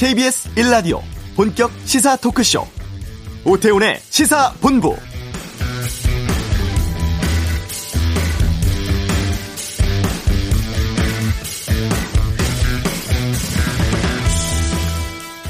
KBS 0.00 0.48
1라디오 0.54 1.02
본격 1.36 1.70
시사 1.84 2.16
토크쇼 2.16 2.64
오태훈의 3.44 3.98
시사본부 4.08 4.96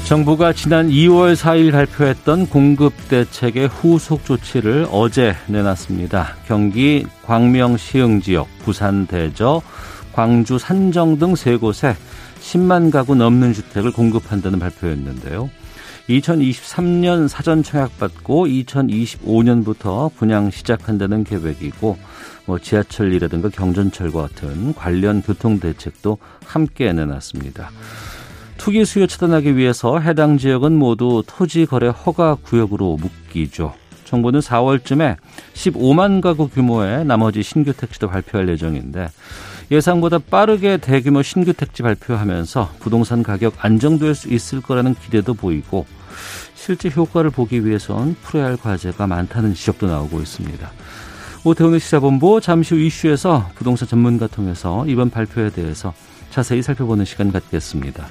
정부가 0.03 0.51
지난 0.51 0.89
2월 0.89 1.37
4일 1.37 1.71
발표했던 1.71 2.47
공급 2.47 2.91
대책의 3.07 3.69
후속 3.69 4.25
조치를 4.25 4.85
어제 4.91 5.33
내놨습니다. 5.47 6.35
경기 6.45 7.05
광명 7.23 7.77
시흥 7.77 8.19
지역, 8.19 8.49
부산 8.65 9.07
대저, 9.07 9.61
광주 10.11 10.59
산정 10.59 11.17
등 11.19 11.35
세 11.37 11.55
곳에 11.55 11.95
10만 12.51 12.91
가구 12.91 13.15
넘는 13.15 13.53
주택을 13.53 13.91
공급한다는 13.93 14.59
발표였는데요. 14.59 15.49
2023년 16.09 17.29
사전 17.29 17.63
청약받고 17.63 18.47
2025년부터 18.47 20.13
분양 20.15 20.51
시작한다는 20.51 21.23
계획이고 21.23 21.97
뭐 22.45 22.59
지하철이라든가 22.59 23.49
경전철과 23.49 24.21
같은 24.23 24.73
관련 24.73 25.21
교통 25.21 25.59
대책도 25.59 26.17
함께 26.45 26.91
내놨습니다. 26.91 27.71
투기 28.57 28.83
수요 28.83 29.07
차단하기 29.07 29.55
위해서 29.55 29.99
해당 29.99 30.37
지역은 30.37 30.73
모두 30.73 31.23
토지 31.25 31.65
거래 31.65 31.87
허가 31.87 32.35
구역으로 32.35 32.97
묶이죠. 32.97 33.73
정부는 34.03 34.41
4월쯤에 34.41 35.15
15만 35.53 36.19
가구 36.19 36.49
규모의 36.49 37.05
나머지 37.05 37.43
신규 37.43 37.71
택지도 37.71 38.09
발표할 38.09 38.49
예정인데 38.49 39.07
예상보다 39.71 40.19
빠르게 40.19 40.77
대규모 40.77 41.23
신규 41.23 41.53
택지 41.53 41.81
발표하면서 41.81 42.73
부동산 42.79 43.23
가격 43.23 43.53
안정될 43.63 44.13
수 44.13 44.27
있을 44.27 44.61
거라는 44.61 44.95
기대도 44.95 45.33
보이고 45.33 45.85
실제 46.55 46.89
효과를 46.89 47.29
보기 47.29 47.65
위해선 47.65 48.17
풀어야 48.21 48.47
할 48.47 48.57
과제가 48.57 49.07
많다는 49.07 49.53
지적도 49.53 49.87
나오고 49.87 50.19
있습니다. 50.19 50.69
오태훈의 51.43 51.79
시사본부 51.79 52.41
잠시 52.41 52.75
후 52.75 52.81
이슈에서 52.81 53.49
부동산 53.55 53.87
전문가 53.87 54.27
통해서 54.27 54.85
이번 54.87 55.09
발표에 55.09 55.49
대해서 55.49 55.93
자세히 56.29 56.61
살펴보는 56.61 57.05
시간 57.05 57.31
갖겠습니다. 57.31 58.05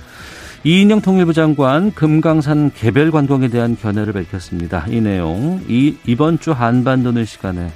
이인영 0.65 1.01
통일부 1.01 1.33
장관 1.33 1.93
금강산 1.95 2.73
개별 2.75 3.11
관광에 3.11 3.49
대한 3.49 3.77
견해를 3.77 4.13
밝혔습니다. 4.13 4.87
이 4.89 5.01
내용 5.01 5.63
이, 5.69 5.97
이번 6.07 6.39
주 6.39 6.53
한반도는 6.53 7.25
시간에 7.25 7.71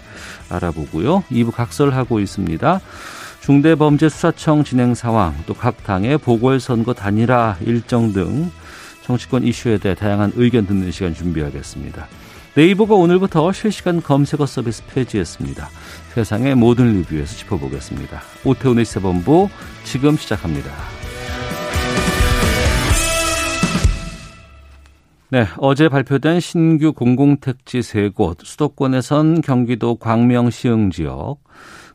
알아보고요. 0.51 1.23
2부 1.30 1.53
각설하고 1.53 2.20
있습니다. 2.20 2.80
중대범죄수사청 3.45 4.64
진행 4.64 4.95
상황, 4.95 5.34
또 5.47 5.53
각 5.53 5.84
당의 5.84 6.17
보궐선거 6.17 6.95
단일화 6.95 7.59
일정 7.61 8.11
등 8.14 8.51
정치권 9.03 9.45
이슈에 9.45 9.77
대해 9.77 9.95
다양한 9.95 10.33
의견 10.36 10.67
듣는 10.67 10.91
시간 10.91 11.12
준비하겠습니다. 11.12 12.09
네이버가 12.55 12.95
오늘부터 12.95 13.53
실시간 13.53 14.01
검색어 14.01 14.47
서비스 14.47 14.83
폐지했습니다. 14.86 15.69
세상의 16.14 16.55
모든 16.55 16.95
리뷰에서 16.95 17.36
짚어보겠습니다. 17.36 18.23
오태훈의 18.47 18.86
시사본부 18.86 19.51
지금 19.84 20.17
시작합니다. 20.17 20.70
네, 25.29 25.47
어제 25.58 25.91
발표된 25.91 26.41
신규 26.41 26.95
공공택지 26.95 27.83
세 27.83 28.08
곳, 28.08 28.39
수도권에선 28.42 29.42
경기도 29.42 29.97
광명 29.97 30.48
시흥 30.48 30.91
지역, 30.91 31.39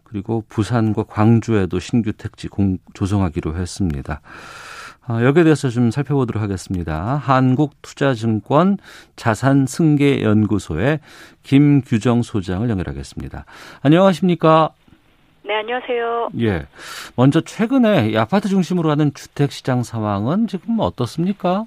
그리고 0.10 0.44
부산과 0.50 1.04
광주에도 1.04 1.80
신규 1.80 2.12
택지 2.14 2.48
공, 2.48 2.80
조성하기로 2.94 3.56
했습니다. 3.56 4.22
아, 5.06 5.24
여기에 5.24 5.44
대해서 5.44 5.70
좀 5.70 5.92
살펴보도록 5.92 6.42
하겠습니다. 6.42 7.16
한국투자증권 7.18 8.78
자산승계연구소의 9.16 11.00
김규정 11.44 12.22
소장을 12.22 12.68
연결하겠습니다. 12.70 13.46
안녕하십니까? 13.82 14.72
네, 15.46 15.56
안녕하세요. 15.56 16.30
예. 16.42 16.68
먼저 17.16 17.42
최근에 17.42 18.16
아파트 18.18 18.50
중심으로 18.50 18.90
하는 18.92 19.12
주택 19.14 19.52
시장 19.52 19.82
상황은 19.84 20.48
지금 20.48 20.80
어떻습니까? 20.80 21.66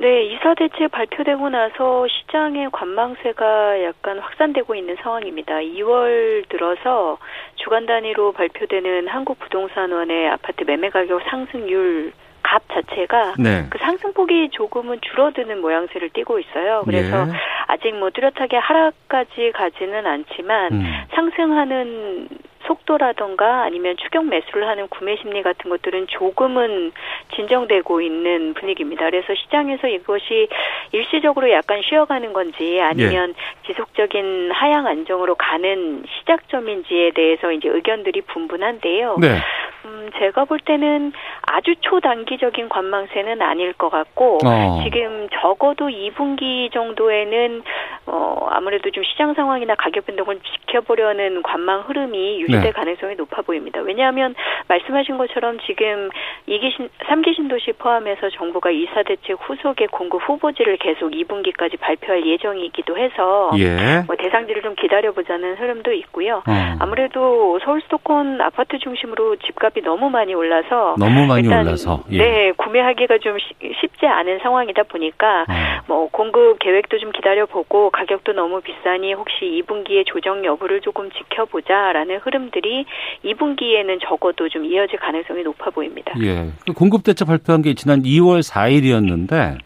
네, 0.00 0.24
이사 0.24 0.54
대책 0.54 0.90
발표되고 0.92 1.50
나서 1.50 2.06
시장의 2.08 2.70
관망세가 2.72 3.84
약간 3.84 4.18
확산되고 4.18 4.74
있는 4.74 4.96
상황입니다. 5.02 5.56
2월 5.56 6.48
들어서 6.48 7.18
주간 7.56 7.84
단위로 7.84 8.32
발표되는 8.32 9.08
한국 9.08 9.38
부동산원의 9.38 10.30
아파트 10.30 10.64
매매 10.64 10.88
가격 10.88 11.20
상승률 11.28 12.12
값 12.42 12.62
자체가 12.72 13.34
네. 13.38 13.66
그 13.68 13.76
상승폭이 13.76 14.48
조금은 14.52 15.00
줄어드는 15.02 15.60
모양새를 15.60 16.08
띠고 16.14 16.38
있어요. 16.38 16.82
그래서 16.86 17.26
예. 17.28 17.32
아직 17.66 17.94
뭐 17.94 18.08
뚜렷하게 18.08 18.56
하락까지 18.56 19.52
가지는 19.52 20.06
않지만 20.06 20.72
음. 20.72 20.82
상승하는 21.10 22.28
속도라던가 22.66 23.62
아니면 23.62 23.96
추격 23.96 24.26
매수를 24.26 24.66
하는 24.66 24.88
구매 24.88 25.16
심리 25.16 25.42
같은 25.42 25.70
것들은 25.70 26.06
조금은 26.08 26.92
진정되고 27.34 28.00
있는 28.00 28.54
분위기입니다. 28.54 29.06
그래서 29.06 29.34
시장에서 29.34 29.88
이것이 29.88 30.48
일시적으로 30.92 31.50
약간 31.50 31.80
쉬어가는 31.82 32.32
건지 32.32 32.80
아니면 32.80 33.30
예. 33.30 33.66
지속적인 33.66 34.50
하향 34.52 34.86
안정으로 34.86 35.34
가는 35.36 36.04
시작점인지에 36.18 37.12
대해서 37.12 37.52
이제 37.52 37.68
의견들이 37.68 38.22
분분한데요. 38.22 39.16
네. 39.20 39.38
음, 39.84 40.10
제가 40.18 40.44
볼 40.44 40.58
때는 40.60 41.12
아주 41.42 41.74
초단기적인 41.80 42.68
관망세는 42.68 43.40
아닐 43.40 43.72
것 43.72 43.88
같고 43.90 44.38
어. 44.44 44.80
지금 44.84 45.28
적어도 45.40 45.88
2분기 45.88 46.72
정도에는 46.72 47.62
어, 48.06 48.46
아무래도 48.50 48.90
좀 48.90 49.02
시장 49.04 49.34
상황이나 49.34 49.74
가격 49.76 50.06
변동을 50.06 50.40
지켜보려는 50.40 51.42
관망 51.42 51.80
흐름이 51.82 52.42
유지될 52.42 52.62
네. 52.62 52.72
가능성이 52.72 53.14
높아 53.14 53.42
보입니다. 53.42 53.80
왜냐하면 53.80 54.34
말씀하신 54.68 55.16
것처럼 55.16 55.58
지금 55.66 56.10
2기 56.48 56.76
신, 56.76 56.88
3기 57.06 57.34
신도시 57.36 57.72
포함해서 57.72 58.30
정부가 58.30 58.70
이사 58.70 59.02
대책 59.02 59.38
후속의 59.40 59.88
공급 59.88 60.28
후보지를 60.28 60.76
계속 60.78 61.10
2분기까지 61.10 61.78
발표할 61.78 62.26
예정이기도 62.26 62.98
해서 62.98 63.50
예. 63.58 64.02
뭐 64.06 64.16
대상지를 64.16 64.62
좀 64.62 64.74
기다려보자는 64.74 65.56
흐름도 65.56 65.92
있고요. 65.92 66.42
어. 66.46 66.76
아무래도 66.80 67.58
서울 67.64 67.80
수도권 67.82 68.40
아파트 68.40 68.78
중심으로 68.78 69.36
집값 69.36 69.69
이 69.76 69.82
너무 69.82 70.10
많이 70.10 70.34
올라서 70.34 70.96
너무 70.98 71.26
많이 71.26 71.46
올라서 71.46 72.04
예. 72.10 72.18
네 72.18 72.52
구매하기가 72.52 73.18
좀 73.18 73.36
쉽지 73.80 74.06
않은 74.06 74.40
상황이다 74.42 74.84
보니까 74.84 75.42
어. 75.42 75.82
뭐 75.86 76.08
공급 76.10 76.58
계획도 76.58 76.98
좀 76.98 77.12
기다려보고 77.12 77.90
가격도 77.90 78.32
너무 78.32 78.60
비싸니 78.60 79.14
혹시 79.14 79.62
2분기에 79.62 80.06
조정 80.06 80.44
여부를 80.44 80.80
조금 80.80 81.10
지켜보자라는 81.10 82.18
흐름들이 82.18 82.86
2분기에는 83.24 84.00
적어도 84.02 84.48
좀 84.48 84.64
이어질 84.64 84.98
가능성이 84.98 85.42
높아 85.42 85.70
보입니다. 85.70 86.14
예. 86.22 86.50
그 86.66 86.72
공급 86.72 87.04
대책 87.04 87.28
발표한 87.28 87.62
게 87.62 87.74
지난 87.74 88.02
2월 88.02 88.42
4일이었는데 88.42 89.58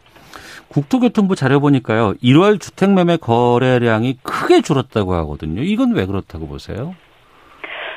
국토교통부 0.69 1.36
자료 1.36 1.60
보니까요. 1.60 2.15
1월 2.22 2.60
주택 2.60 2.92
매매 2.92 3.16
거래량이 3.16 4.19
크게 4.22 4.60
줄었다고 4.60 5.15
하거든요. 5.15 5.62
이건 5.62 5.94
왜 5.94 6.04
그렇다고 6.04 6.48
보세요? 6.48 6.94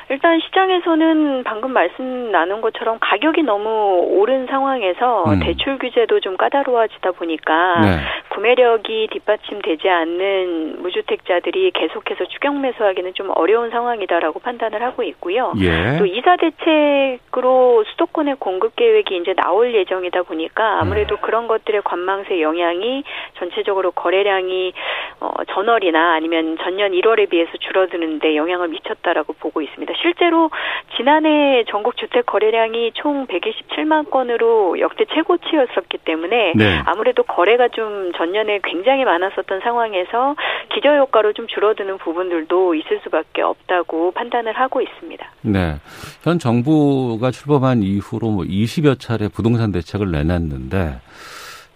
일단 0.09 0.39
시장에서는 0.39 1.43
방금 1.43 1.73
말씀 1.73 2.31
나눈 2.31 2.61
것처럼 2.61 2.97
가격이 3.01 3.43
너무 3.43 4.07
오른 4.09 4.47
상황에서 4.47 5.25
음. 5.25 5.39
대출 5.39 5.77
규제도 5.77 6.21
좀 6.21 6.37
까다로워지다 6.37 7.11
보니까 7.11 7.81
네. 7.81 7.97
구매력이 8.29 9.09
뒷받침되지 9.11 9.89
않는 9.89 10.81
무주택자들이 10.81 11.71
계속해서 11.71 12.25
추경 12.25 12.61
매수하기는 12.61 13.15
좀 13.15 13.31
어려운 13.35 13.69
상황이다라고 13.69 14.39
판단을 14.39 14.81
하고 14.81 15.03
있고요. 15.03 15.53
예. 15.59 15.97
또 15.97 16.05
이사 16.05 16.37
대책으로 16.37 17.83
수도권의 17.91 18.35
공급 18.39 18.75
계획이 18.75 19.17
이제 19.17 19.33
나올 19.33 19.73
예정이다 19.73 20.23
보니까 20.23 20.79
아무래도 20.79 21.15
음. 21.15 21.21
그런 21.21 21.47
것들의 21.47 21.81
관망세 21.83 22.41
영향이 22.41 23.03
전체적으로 23.39 23.91
거래량이 23.91 24.73
어, 25.19 25.31
전월이나 25.49 26.13
아니면 26.13 26.57
전년 26.61 26.91
1월에 26.91 27.29
비해서 27.29 27.51
줄어드는데 27.57 28.35
영향을 28.35 28.69
미쳤다라고 28.69 29.33
보고 29.33 29.61
있습니다. 29.61 29.96
실제로 30.01 30.49
지난해 30.95 31.63
전국 31.69 31.97
주택 31.97 32.25
거래량이 32.25 32.91
총 32.95 33.27
127만 33.27 34.09
건으로 34.09 34.79
역대 34.79 35.05
최고치였었기 35.13 35.99
때문에 36.05 36.53
네. 36.55 36.81
아무래도 36.85 37.23
거래가 37.23 37.67
좀 37.69 38.11
전년에 38.17 38.59
굉장히 38.63 39.05
많았었던 39.05 39.61
상황에서 39.61 40.35
기저 40.73 40.95
효과로 40.95 41.33
좀 41.33 41.47
줄어드는 41.47 41.97
부분들도 41.97 42.75
있을 42.75 42.99
수밖에 43.03 43.41
없다고 43.41 44.11
판단을 44.11 44.53
하고 44.53 44.81
있습니다. 44.81 45.25
네. 45.41 45.75
현 46.23 46.39
정부가 46.39 47.31
출범한 47.31 47.83
이후로 47.83 48.29
뭐 48.29 48.43
20여 48.43 48.99
차례 48.99 49.27
부동산 49.27 49.71
대책을 49.71 50.11
내놨는데 50.11 50.99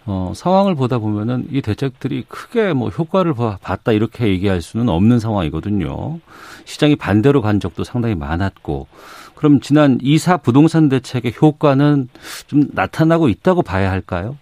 어, 0.06 0.32
상황을 0.34 0.74
보다 0.74 0.98
보면은 0.98 1.44
이 1.50 1.62
대책들이 1.62 2.24
크게 2.28 2.72
뭐 2.72 2.88
효과를 2.88 3.34
봤다 3.34 3.92
이렇게 3.92 4.26
얘기할 4.26 4.60
수는 4.60 4.88
없는 4.88 5.18
상황이거든요. 5.18 6.18
시장이 6.64 6.96
반대로 6.96 7.40
간 7.40 7.60
적도 7.60 7.84
상당히 7.84 8.14
많았고 8.14 8.86
그럼 9.34 9.60
지난 9.60 9.98
이사 10.02 10.36
부동산 10.36 10.88
대책의 10.88 11.34
효과는 11.40 12.08
좀 12.46 12.64
나타나고 12.72 13.28
있다고 13.28 13.62
봐야 13.62 13.90
할까요? 13.90 14.36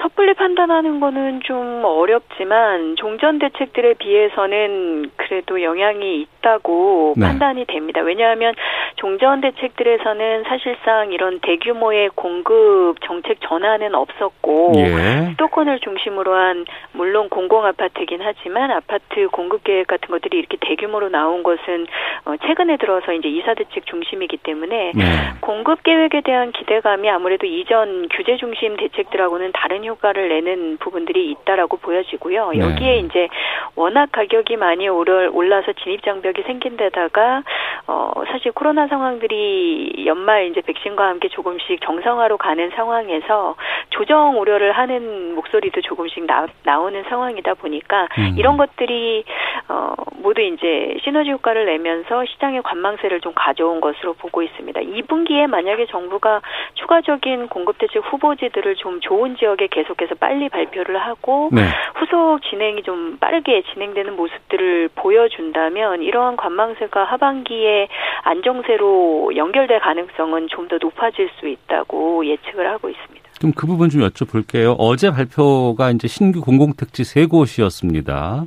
섣불리 0.00 0.34
판단하는 0.34 1.00
거는 1.00 1.40
좀 1.44 1.82
어렵지만 1.84 2.96
종전 2.96 3.38
대책들에 3.38 3.94
비해서는 3.94 5.10
그래도 5.16 5.62
영향이 5.62 6.26
있다고 6.44 7.14
네. 7.16 7.26
판단이 7.26 7.64
됩니다. 7.66 8.02
왜냐하면 8.02 8.54
종전 8.96 9.40
대책들에서는 9.40 10.44
사실상 10.44 11.12
이런 11.12 11.40
대규모의 11.40 12.10
공급 12.14 12.96
정책 13.04 13.38
전환은 13.40 13.94
없었고 13.94 14.72
예. 14.76 15.30
수도권을 15.30 15.80
중심으로 15.80 16.34
한 16.34 16.66
물론 16.92 17.28
공공 17.28 17.64
아파트긴 17.64 18.20
하지만 18.22 18.70
아파트 18.70 19.28
공급 19.28 19.64
계획 19.64 19.86
같은 19.86 20.08
것들이 20.08 20.38
이렇게 20.38 20.56
대규모로 20.60 21.08
나온 21.08 21.42
것은 21.42 21.86
어, 22.26 22.34
최근에 22.46 22.76
들어서 22.76 23.12
이제 23.12 23.28
이사 23.28 23.54
대책 23.54 23.86
중심이기 23.86 24.38
때문에 24.38 24.92
네. 24.94 25.04
공급 25.40 25.82
계획에 25.82 26.20
대한 26.20 26.52
기대감이 26.52 27.08
아무래도 27.08 27.46
이전 27.46 28.08
규제 28.10 28.36
중심 28.36 28.76
대책들하고는 28.76 29.52
다른 29.54 29.84
효 29.84 29.94
효과를 29.94 30.28
내는 30.28 30.76
부분들이 30.78 31.30
있다라고 31.30 31.76
보여지고요. 31.78 32.50
네. 32.50 32.58
여기에 32.58 32.98
이제 32.98 33.28
워낙 33.76 34.10
가격이 34.12 34.56
많이 34.56 34.88
올라서 34.88 35.72
진입 35.82 36.02
장벽이 36.02 36.33
생긴 36.42 36.76
데다가 36.76 37.42
어 37.86 38.12
사실 38.30 38.52
코로나 38.52 38.86
상황들이 38.88 40.04
연말 40.06 40.46
이제 40.46 40.60
백신과 40.60 41.06
함께 41.06 41.28
조금씩 41.28 41.80
정상화로 41.82 42.38
가는 42.38 42.70
상황에서 42.74 43.54
조정 43.90 44.40
우려를 44.40 44.72
하는 44.72 45.34
목소리도 45.34 45.82
조금씩 45.82 46.26
나, 46.26 46.46
나오는 46.64 47.02
상황이다 47.08 47.54
보니까 47.54 48.08
음. 48.18 48.34
이런 48.36 48.56
것들이 48.56 49.24
어 49.68 49.94
모두 50.22 50.40
이제 50.40 50.96
시너지 51.04 51.30
효과를 51.30 51.66
내면서 51.66 52.24
시장의 52.24 52.62
관망세를 52.62 53.20
좀 53.20 53.32
가져온 53.34 53.80
것으로 53.80 54.14
보고 54.14 54.42
있습니다. 54.42 54.80
2분기에 54.80 55.46
만약에 55.46 55.86
정부가 55.86 56.40
추가적인 56.74 57.48
공급 57.48 57.78
대책 57.78 58.02
후보지들을 58.10 58.76
좀 58.76 59.00
좋은 59.00 59.36
지역에 59.36 59.68
개 59.68 59.84
계속해서 59.84 60.16
빨리 60.16 60.48
발표를 60.48 60.98
하고 60.98 61.50
네. 61.52 61.62
후속 61.96 62.42
진행이 62.42 62.82
좀 62.82 63.18
빠르게 63.18 63.62
진행되는 63.72 64.16
모습들을 64.16 64.90
보여준다면 64.94 66.02
이 66.02 66.10
러한 66.24 66.36
관망세가 66.36 67.04
하반기에 67.04 67.88
안정세로 68.22 69.36
연결될 69.36 69.80
가능성은 69.80 70.48
좀 70.48 70.64
더 70.64 70.78
높아질 70.80 71.28
수 71.38 71.46
있다고 71.46 72.26
예측을 72.26 72.70
하고 72.70 72.88
있습니다. 72.88 73.28
좀그 73.38 73.66
부분 73.66 73.90
좀 73.90 74.00
여쭤볼게요. 74.00 74.74
어제 74.78 75.10
발표가 75.10 75.90
이제 75.90 76.08
신규 76.08 76.40
공공택지 76.40 77.04
세 77.04 77.26
곳이었습니다. 77.26 78.46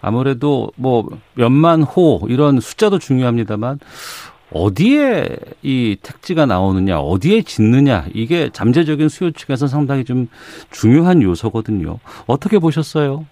아무래도 0.00 0.70
뭐 0.76 1.08
몇만 1.34 1.82
호 1.82 2.20
이런 2.28 2.60
숫자도 2.60 3.00
중요합니다만 3.00 3.80
어디에 4.52 5.26
이 5.62 5.96
택지가 6.00 6.46
나오느냐, 6.46 7.00
어디에 7.00 7.42
짓느냐, 7.42 8.04
이게 8.14 8.48
잠재적인 8.50 9.08
수요 9.08 9.32
측에서 9.32 9.66
상당히 9.66 10.04
좀 10.04 10.28
중요한 10.70 11.22
요소거든요. 11.22 11.98
어떻게 12.28 12.60
보셨어요? 12.60 13.26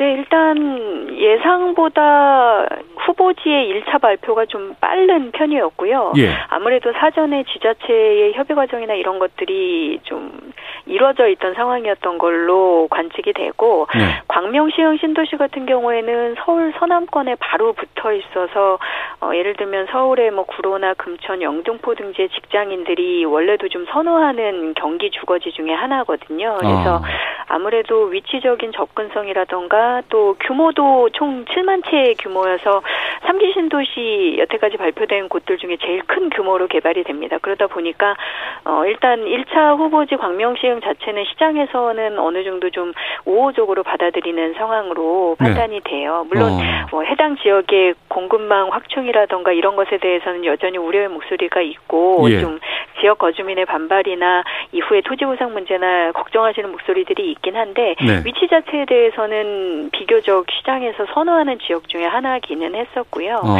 네, 0.00 0.14
일단 0.14 1.14
예상보다 1.14 2.66
후보지의 3.00 3.82
1차 3.82 4.00
발표가 4.00 4.46
좀 4.46 4.74
빠른 4.80 5.30
편이었고요. 5.30 6.14
예. 6.16 6.30
아무래도 6.48 6.90
사전에 6.94 7.44
지자체의 7.44 8.32
협의 8.32 8.56
과정이나 8.56 8.94
이런 8.94 9.18
것들이 9.18 10.00
좀 10.04 10.52
이루어져 10.86 11.28
있던 11.28 11.52
상황이었던 11.52 12.16
걸로 12.16 12.88
관측이 12.90 13.34
되고 13.34 13.88
네. 13.94 14.22
광명시흥 14.28 14.96
신도시 14.96 15.36
같은 15.36 15.66
경우에는 15.66 16.36
서울 16.44 16.72
서남권에 16.78 17.36
바로 17.38 17.74
붙어 17.74 18.12
있어서 18.14 18.78
어, 19.20 19.32
예를 19.34 19.54
들면 19.56 19.88
서울의 19.90 20.30
뭐 20.30 20.44
구로나 20.44 20.94
금천, 20.94 21.42
영등포 21.42 21.94
등지의 21.94 22.30
직장인들이 22.30 23.26
원래도 23.26 23.68
좀 23.68 23.84
선호하는 23.92 24.72
경기 24.74 25.10
주거지 25.10 25.52
중에 25.52 25.74
하나거든요. 25.74 26.56
그래서 26.58 26.96
어. 26.96 27.02
아무래도 27.48 28.04
위치적인 28.04 28.72
접근성이라던가 28.72 29.89
또 30.08 30.36
규모도 30.40 31.10
총 31.12 31.44
7만 31.44 31.88
채의 31.88 32.14
규모여서 32.16 32.82
3기 33.22 33.54
신도시 33.54 34.36
여태까지 34.38 34.76
발표된 34.76 35.28
곳들 35.28 35.58
중에 35.58 35.76
제일 35.80 36.02
큰 36.06 36.30
규모로 36.30 36.68
개발이 36.68 37.04
됩니다. 37.04 37.38
그러다 37.40 37.66
보니까 37.66 38.16
어 38.64 38.84
일단 38.86 39.24
1차 39.24 39.78
후보지 39.78 40.16
광명 40.16 40.56
시흥 40.56 40.80
자체는 40.80 41.24
시장에서는 41.24 42.18
어느 42.18 42.44
정도 42.44 42.70
좀 42.70 42.92
우호적으로 43.24 43.82
받아들이는 43.82 44.54
상황으로 44.54 45.36
네. 45.38 45.44
판단이 45.44 45.80
네. 45.80 45.90
돼요. 45.90 46.26
물론 46.28 46.52
어. 46.52 46.58
뭐 46.90 47.02
해당 47.02 47.36
지역의 47.36 47.94
공급망 48.08 48.72
확충이라던가 48.72 49.52
이런 49.52 49.76
것에 49.76 49.98
대해서는 49.98 50.44
여전히 50.44 50.78
우려의 50.78 51.08
목소리가 51.08 51.60
있고 51.60 52.26
예. 52.30 52.40
좀 52.40 52.58
지역 53.00 53.18
거주민의 53.18 53.64
반발이나 53.64 54.44
이후에 54.72 55.00
토지 55.02 55.24
보상 55.24 55.52
문제나 55.52 56.12
걱정하시는 56.12 56.70
목소리들이 56.70 57.30
있긴 57.32 57.56
한데 57.56 57.94
네. 58.00 58.22
위치 58.24 58.46
자체에 58.48 58.84
대해서는 58.84 59.69
비교적 59.92 60.46
시장에서 60.50 61.06
선호하는 61.14 61.58
지역 61.66 61.88
중에 61.88 62.04
하나기는 62.06 62.74
했었고요. 62.74 63.36
어. 63.42 63.56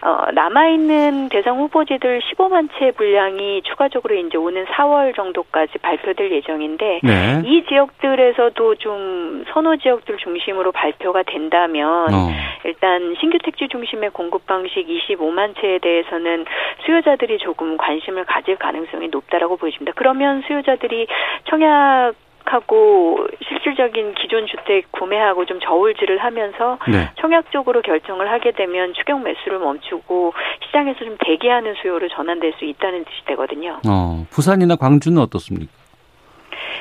어, 0.00 0.30
남아있는 0.32 1.28
대상 1.28 1.58
후보지들 1.58 2.20
15만 2.20 2.68
채 2.78 2.92
분량이 2.92 3.62
추가적으로 3.62 4.14
이제 4.14 4.36
오는 4.36 4.64
4월 4.66 5.14
정도까지 5.16 5.78
발표될 5.78 6.30
예정인데 6.30 7.00
네. 7.02 7.42
이 7.44 7.64
지역들에서도 7.68 8.74
좀 8.76 9.44
선호 9.52 9.76
지역들 9.76 10.18
중심으로 10.18 10.70
발표가 10.70 11.24
된다면 11.24 12.14
어. 12.14 12.30
일단 12.64 13.16
신규 13.18 13.38
택지 13.42 13.66
중심의 13.68 14.10
공급 14.10 14.46
방식 14.46 14.86
25만 14.86 15.60
채에 15.60 15.78
대해서는 15.78 16.44
수요자들이 16.86 17.38
조금 17.38 17.76
관심을 17.76 18.24
가질 18.24 18.56
가능성이 18.56 19.08
높다라고 19.08 19.56
보여집니다. 19.56 19.92
그러면 19.96 20.42
수요자들이 20.46 21.08
청약 21.48 22.14
하고 22.44 23.26
실질적인 23.46 24.14
기존 24.14 24.46
주택 24.46 24.90
구매하고 24.92 25.44
좀 25.44 25.60
저울질을 25.60 26.18
하면서 26.18 26.78
네. 26.90 27.10
청약적으로 27.20 27.82
결정을 27.82 28.30
하게 28.30 28.52
되면 28.52 28.94
추경 28.94 29.22
매수를 29.22 29.58
멈추고 29.58 30.32
시장에서 30.66 31.00
좀 31.04 31.16
대기하는 31.24 31.74
수요로 31.82 32.08
전환될 32.08 32.54
수 32.58 32.64
있다는 32.64 33.04
뜻이 33.04 33.24
되거든요. 33.26 33.80
어, 33.86 34.24
부산이나 34.30 34.76
광주는 34.76 35.20
어떻습니까? 35.20 35.70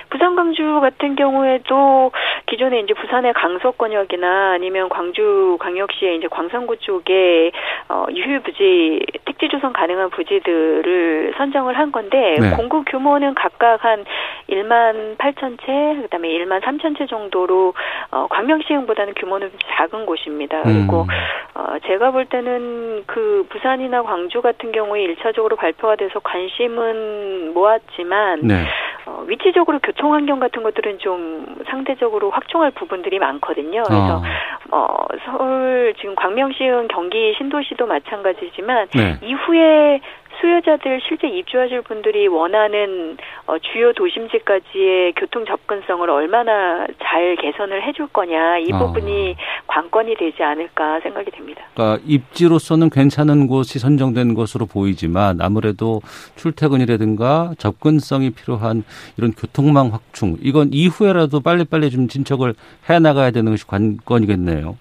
부산 0.10 0.36
광주 0.36 0.80
같은 0.80 1.16
경우에도 1.16 2.12
기존에 2.46 2.80
이제 2.80 2.94
부산의 2.94 3.34
강서권역이나 3.34 4.52
아니면 4.52 4.90
광주 4.90 5.58
광역시의 5.60 6.18
이제 6.18 6.28
광산구 6.28 6.78
쪽에 6.78 7.52
어 7.90 8.06
유휴 8.14 8.42
부지 8.42 9.06
택지 9.26 9.50
조성 9.50 9.74
가능한 9.74 10.10
부지들을 10.12 11.34
선정을 11.38 11.78
한 11.78 11.92
건데 11.92 12.38
네. 12.40 12.52
공급 12.56 12.86
규모는 12.86 13.36
각각 13.36 13.84
한 13.84 14.06
1만 14.50 15.18
8천 15.18 15.58
채, 15.66 16.02
그다음에 16.02 16.30
1만 16.30 16.62
3천 16.62 16.98
채 16.98 17.06
정도로 17.06 17.74
어 18.12 18.28
광명시흥보다는 18.30 19.14
규모는 19.16 19.52
작은 19.76 20.06
곳입니다. 20.06 20.64
그리고 20.64 21.04
음. 21.04 21.08
어 21.56 21.80
제가 21.86 22.12
볼 22.12 22.26
때는 22.26 23.04
그 23.08 23.46
부산이나 23.50 24.04
광주 24.04 24.42
같은 24.42 24.72
경우에 24.72 25.06
1차적으로 25.08 25.58
발표가 25.58 25.96
돼서 25.96 26.20
관심은 26.20 27.54
모았지만 27.54 28.42
네. 28.44 28.66
어, 29.08 29.24
위치적으로 29.26 29.80
교통 29.80 30.14
환경 30.14 30.40
같은 30.40 30.64
것들은 30.64 31.00
좀 31.00 31.56
상대적으로 31.70 32.30
확충할 32.30 32.72
부분들이 32.72 33.20
많거든요. 33.20 33.84
그래서 33.84 34.22
어, 34.70 34.78
어 34.78 35.08
서울 35.26 35.94
지금 35.98 36.14
광명시흥 36.16 36.90
경기 36.90 37.34
신도시도 37.38 37.88
마찬가지지만 37.88 38.88
네. 38.94 39.18
이후에 39.22 40.02
수요자들 40.40 41.02
실제 41.08 41.28
입주하실 41.28 41.82
분들이 41.84 42.28
원하는 42.28 43.18
어, 43.46 43.58
주요 43.60 43.94
도심지까지의 43.94 45.14
교통 45.16 45.46
접근성을 45.46 46.10
얼마나 46.10 46.86
잘 47.04 47.36
개선을 47.36 47.88
해줄 47.88 48.08
거냐 48.08 48.60
이 48.60 48.72
어. 48.72 48.78
부분이 48.78 49.32
어. 49.32 49.36
관건이 49.68 50.16
되지 50.16 50.44
않을까 50.44 51.00
생각이 51.02 51.32
됩니다. 51.32 51.64
그러니까 51.74 52.04
입지로서는 52.06 52.90
괜찮은 52.90 53.48
곳이 53.48 53.80
선정된 53.80 54.34
것으로 54.34 54.66
보이지만 54.66 55.42
아무래도 55.42 56.02
출퇴근이라든가 56.36 57.52
접근성이 57.58 58.32
필요한 58.32 58.84
이런 59.18 59.32
교통망 59.32 59.94
확충 59.94 60.38
이건 60.42 60.70
이후에라도 60.72 61.40
빨리빨리 61.40 61.90
좀 61.90 62.08
진척을 62.08 62.54
해 62.90 63.00
나가야 63.00 63.32
되는 63.32 63.52
것이 63.52 63.66
관건이겠네요. 63.68 64.78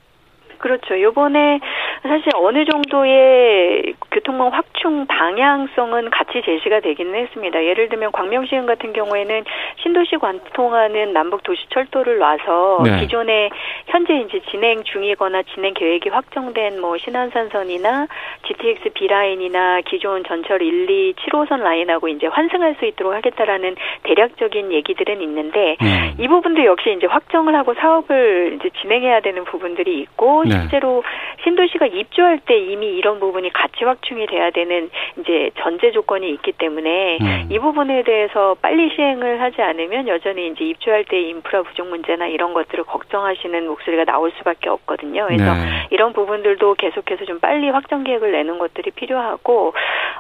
그렇죠. 0.66 1.00
요번에 1.00 1.60
사실 2.02 2.24
어느 2.34 2.64
정도의 2.64 3.94
교통망 4.10 4.48
확충 4.52 5.06
방향성은 5.06 6.10
같이 6.10 6.42
제시가 6.44 6.80
되기는 6.80 7.14
했습니다. 7.14 7.64
예를 7.64 7.88
들면 7.88 8.10
광명시흥 8.10 8.66
같은 8.66 8.92
경우에는 8.92 9.44
신도시 9.82 10.16
관통하는 10.16 11.12
남북 11.12 11.44
도시 11.44 11.62
철도를 11.68 12.18
놔서 12.18 12.82
네. 12.84 13.00
기존에 13.00 13.50
현재 13.86 14.14
이제 14.14 14.40
진행 14.50 14.82
중이거나 14.82 15.44
진행 15.54 15.72
계획이 15.74 16.08
확정된 16.08 16.80
뭐 16.80 16.98
신안산선이나 16.98 18.08
GTX 18.48 18.90
B 18.94 19.06
라인이나 19.06 19.82
기존 19.82 20.24
전철 20.24 20.62
1, 20.62 20.90
2, 20.90 21.14
7호선 21.14 21.60
라인하고 21.60 22.08
이제 22.08 22.26
환승할 22.26 22.74
수 22.80 22.86
있도록 22.86 23.14
하겠다라는 23.14 23.76
대략적인 24.02 24.72
얘기들은 24.72 25.22
있는데 25.22 25.76
음. 25.80 26.16
이 26.18 26.26
부분도 26.26 26.64
역시 26.64 26.92
이제 26.96 27.06
확정을 27.06 27.54
하고 27.54 27.74
사업을 27.74 28.58
이제 28.58 28.70
진행해야 28.80 29.20
되는 29.20 29.44
부분들이 29.44 30.00
있고 30.00 30.42
네. 30.44 30.55
실제로 30.62 31.02
신도시가 31.44 31.86
입주할 31.86 32.40
때 32.40 32.58
이미 32.58 32.86
이런 32.88 33.20
부분이 33.20 33.52
같이 33.52 33.84
확충이 33.84 34.26
돼야 34.26 34.50
되는 34.50 34.90
이제 35.18 35.50
전제 35.58 35.92
조건이 35.92 36.30
있기 36.30 36.52
때문에 36.52 37.18
음. 37.20 37.48
이 37.50 37.58
부분에 37.58 38.02
대해서 38.02 38.56
빨리 38.60 38.90
시행을 38.94 39.40
하지 39.40 39.62
않으면 39.62 40.08
여전히 40.08 40.48
이제 40.48 40.64
입주할 40.64 41.04
때 41.04 41.20
인프라 41.20 41.62
부족 41.62 41.88
문제나 41.88 42.26
이런 42.26 42.54
것들을 42.54 42.84
걱정하시는 42.84 43.66
목소리가 43.66 44.04
나올 44.04 44.32
수밖에 44.38 44.68
없거든요. 44.68 45.26
그래서 45.26 45.54
네. 45.54 45.86
이런 45.90 46.12
부분들도 46.12 46.74
계속해서 46.74 47.24
좀 47.24 47.38
빨리 47.40 47.68
확정 47.68 48.02
계획을 48.04 48.32
내는 48.32 48.58
것들이 48.58 48.90
필요하고 48.90 49.74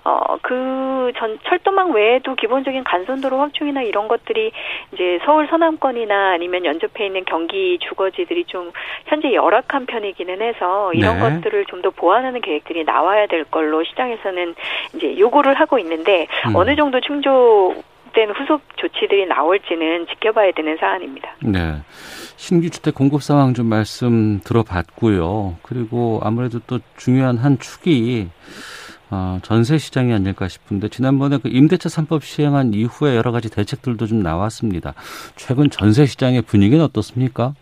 어그 0.04 1.12
철도망 1.44 1.92
외에도 1.92 2.34
기본적인 2.34 2.84
간선도로 2.84 3.38
확충이나 3.38 3.82
이런 3.82 4.06
것들이 4.06 4.52
이제 4.92 5.18
서울 5.24 5.48
서남권이나 5.48 6.32
아니면 6.32 6.64
연접해 6.64 7.06
있는 7.06 7.24
경기 7.24 7.78
주거지들이 7.80 8.44
좀 8.44 8.70
현재 9.06 9.32
열악한 9.32 9.86
편이기 9.86 10.15
는 10.24 10.40
해서 10.40 10.92
이런 10.94 11.18
네. 11.18 11.20
것들을 11.20 11.66
좀 11.66 11.76
더 11.82 11.90
보완하는 11.90 12.40
계획들이 12.40 12.84
나와야 12.84 13.26
될 13.26 13.44
걸로 13.44 13.84
시장에서는 13.84 14.54
이제 14.94 15.18
요구를 15.18 15.54
하고 15.54 15.78
있는데 15.78 16.26
음. 16.48 16.56
어느 16.56 16.74
정도 16.74 17.00
충족 17.00 17.84
된 18.14 18.30
후속 18.30 18.62
조치들이 18.76 19.26
나올지는 19.26 20.06
지켜봐야 20.06 20.52
되는 20.52 20.76
사안입니다. 20.78 21.36
네. 21.42 21.76
신규 22.36 22.70
주택 22.70 22.94
공급 22.94 23.22
상황 23.22 23.52
좀 23.52 23.66
말씀 23.66 24.40
들어봤고요. 24.40 25.56
그리고 25.62 26.20
아무래도 26.24 26.60
또 26.66 26.78
중요한 26.96 27.36
한 27.36 27.58
축이 27.58 28.28
어, 29.10 29.38
전세 29.42 29.76
시장이 29.76 30.12
아닐까 30.14 30.48
싶은데 30.48 30.88
지난번에 30.88 31.38
그 31.38 31.48
임대차 31.48 31.88
3법 31.90 32.22
시행한 32.22 32.72
이후에 32.72 33.16
여러 33.16 33.32
가지 33.32 33.50
대책들도 33.50 34.06
좀 34.06 34.22
나왔습니다. 34.22 34.94
최근 35.36 35.68
전세 35.68 36.06
시장의 36.06 36.42
분위기는 36.42 36.82
어떻습니까? 36.82 37.54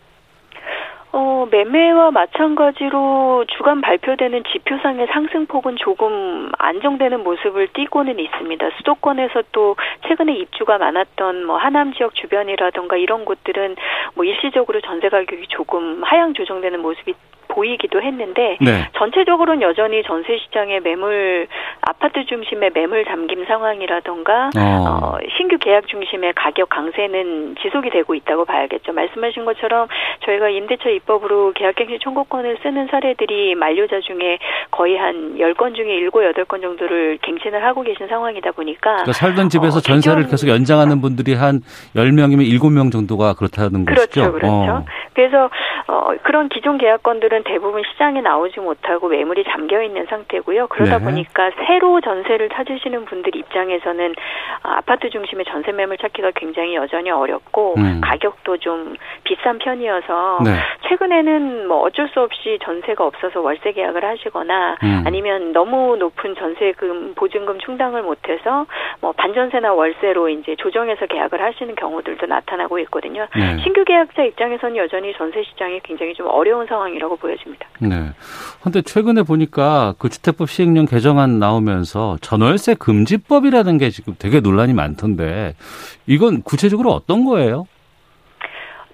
어, 1.55 1.63
매매와 1.63 2.11
마찬가지로 2.11 3.45
주간 3.47 3.79
발표되는 3.79 4.43
지표상의 4.51 5.07
상승폭은 5.07 5.77
조금 5.77 6.51
안정되는 6.57 7.23
모습을 7.23 7.69
띠고는 7.73 8.19
있습니다. 8.19 8.69
수도권에서 8.77 9.43
또 9.53 9.77
최근에 10.07 10.33
입주가 10.35 10.77
많았던 10.77 11.45
뭐 11.45 11.57
하남 11.57 11.93
지역 11.93 12.13
주변이라던가 12.15 12.97
이런 12.97 13.23
곳들은 13.23 13.77
뭐 14.15 14.25
일시적으로 14.25 14.81
전세 14.81 15.07
가격이 15.07 15.47
조금 15.47 16.03
하향 16.03 16.33
조정되는 16.33 16.81
모습이 16.81 17.13
보이기도 17.55 18.01
했는데 18.01 18.57
네. 18.59 18.89
전체적으로는 18.97 19.61
여전히 19.61 20.03
전세 20.03 20.37
시장의 20.37 20.81
매물 20.81 21.47
아파트 21.81 22.25
중심의 22.25 22.71
매물 22.73 23.05
잠김 23.05 23.45
상황이라던가 23.45 24.49
어. 24.57 24.59
어, 24.59 25.17
신규 25.37 25.57
계약 25.57 25.87
중심의 25.87 26.33
가격 26.35 26.69
강세는 26.69 27.55
지속이 27.61 27.89
되고 27.89 28.13
있다고 28.13 28.45
봐야겠죠. 28.45 28.91
말씀하신 28.91 29.45
것처럼 29.45 29.87
저희가 30.25 30.49
임대차 30.49 30.89
입법으로 30.89 31.53
계약갱신 31.53 31.99
청구권을 32.03 32.57
쓰는 32.61 32.87
사례들이 32.91 33.55
만료자 33.55 34.01
중에 34.01 34.37
거의 34.71 34.97
한 34.97 35.37
10건 35.37 35.75
중에 35.75 35.99
7, 35.99 36.09
8건 36.11 36.61
정도를 36.61 37.19
갱신을 37.21 37.63
하고 37.63 37.83
계신 37.83 38.07
상황이다 38.07 38.51
보니까 38.51 38.91
그러니까 38.97 39.13
살던 39.13 39.49
집에서 39.49 39.77
어, 39.77 39.81
전세를 39.81 40.23
기존... 40.23 40.31
계속 40.31 40.49
연장하는 40.49 40.99
분들이 40.99 41.33
한 41.33 41.61
10명이면 41.95 42.43
7명 42.59 42.91
정도가 42.91 43.35
그렇다는 43.35 43.85
그렇죠, 43.85 44.01
것이죠. 44.01 44.31
그렇죠. 44.33 44.51
어. 44.51 44.85
그래서 45.13 45.49
어, 45.87 46.09
그런 46.23 46.49
기존 46.49 46.77
계약건들은 46.77 47.44
대부분 47.45 47.83
시장에 47.83 48.21
나오지 48.21 48.59
못하고 48.59 49.07
매물이 49.07 49.45
잠겨 49.45 49.81
있는 49.81 50.05
상태고요. 50.07 50.67
그러다 50.67 50.97
네. 50.97 51.05
보니까 51.05 51.51
새로 51.65 52.01
전세를 52.01 52.49
찾으시는 52.49 53.05
분들 53.05 53.35
입장에서는 53.35 54.15
아파트 54.63 55.09
중심의 55.09 55.45
전세 55.45 55.71
매물 55.71 55.97
찾기가 55.97 56.31
굉장히 56.35 56.75
여전히 56.75 57.09
어렵고 57.11 57.75
음. 57.77 58.01
가격도 58.01 58.57
좀 58.57 58.95
비싼 59.23 59.59
편이어서 59.59 60.39
네. 60.43 60.51
최근에는 60.89 61.67
뭐 61.67 61.81
어쩔 61.81 62.09
수 62.09 62.21
없이 62.21 62.57
전세가 62.63 63.05
없어서 63.05 63.41
월세 63.41 63.71
계약을 63.71 64.03
하시거나 64.03 64.77
음. 64.83 65.03
아니면 65.05 65.53
너무 65.53 65.95
높은 65.97 66.35
전세금 66.35 67.13
보증금 67.15 67.59
충당을 67.59 68.01
못해서 68.01 68.65
뭐 69.01 69.11
반전세나 69.11 69.73
월세로 69.73 70.29
이제 70.29 70.55
조정해서 70.55 71.05
계약을 71.05 71.41
하시는 71.41 71.75
경우들도 71.75 72.25
나타나고 72.25 72.79
있거든요. 72.79 73.27
네. 73.35 73.57
신규 73.63 73.85
계약자 73.85 74.23
입장에서는 74.23 74.75
여전히 74.77 75.13
전세 75.13 75.43
시장이 75.43 75.81
굉장히 75.81 76.13
좀 76.15 76.27
어려운 76.27 76.65
상황이라고 76.65 77.17
보여집 77.17 77.34
니다. 77.35 77.45
있습니다. 77.45 77.67
네. 77.81 78.11
그런데 78.59 78.81
최근에 78.81 79.23
보니까 79.23 79.93
그 79.99 80.09
주택법 80.09 80.49
시행령 80.49 80.85
개정안 80.85 81.39
나오면서 81.39 82.17
전월세 82.21 82.75
금지법이라는 82.75 83.77
게 83.77 83.89
지금 83.89 84.15
되게 84.17 84.39
논란이 84.39 84.73
많던데 84.73 85.55
이건 86.07 86.41
구체적으로 86.41 86.91
어떤 86.91 87.25
거예요? 87.25 87.67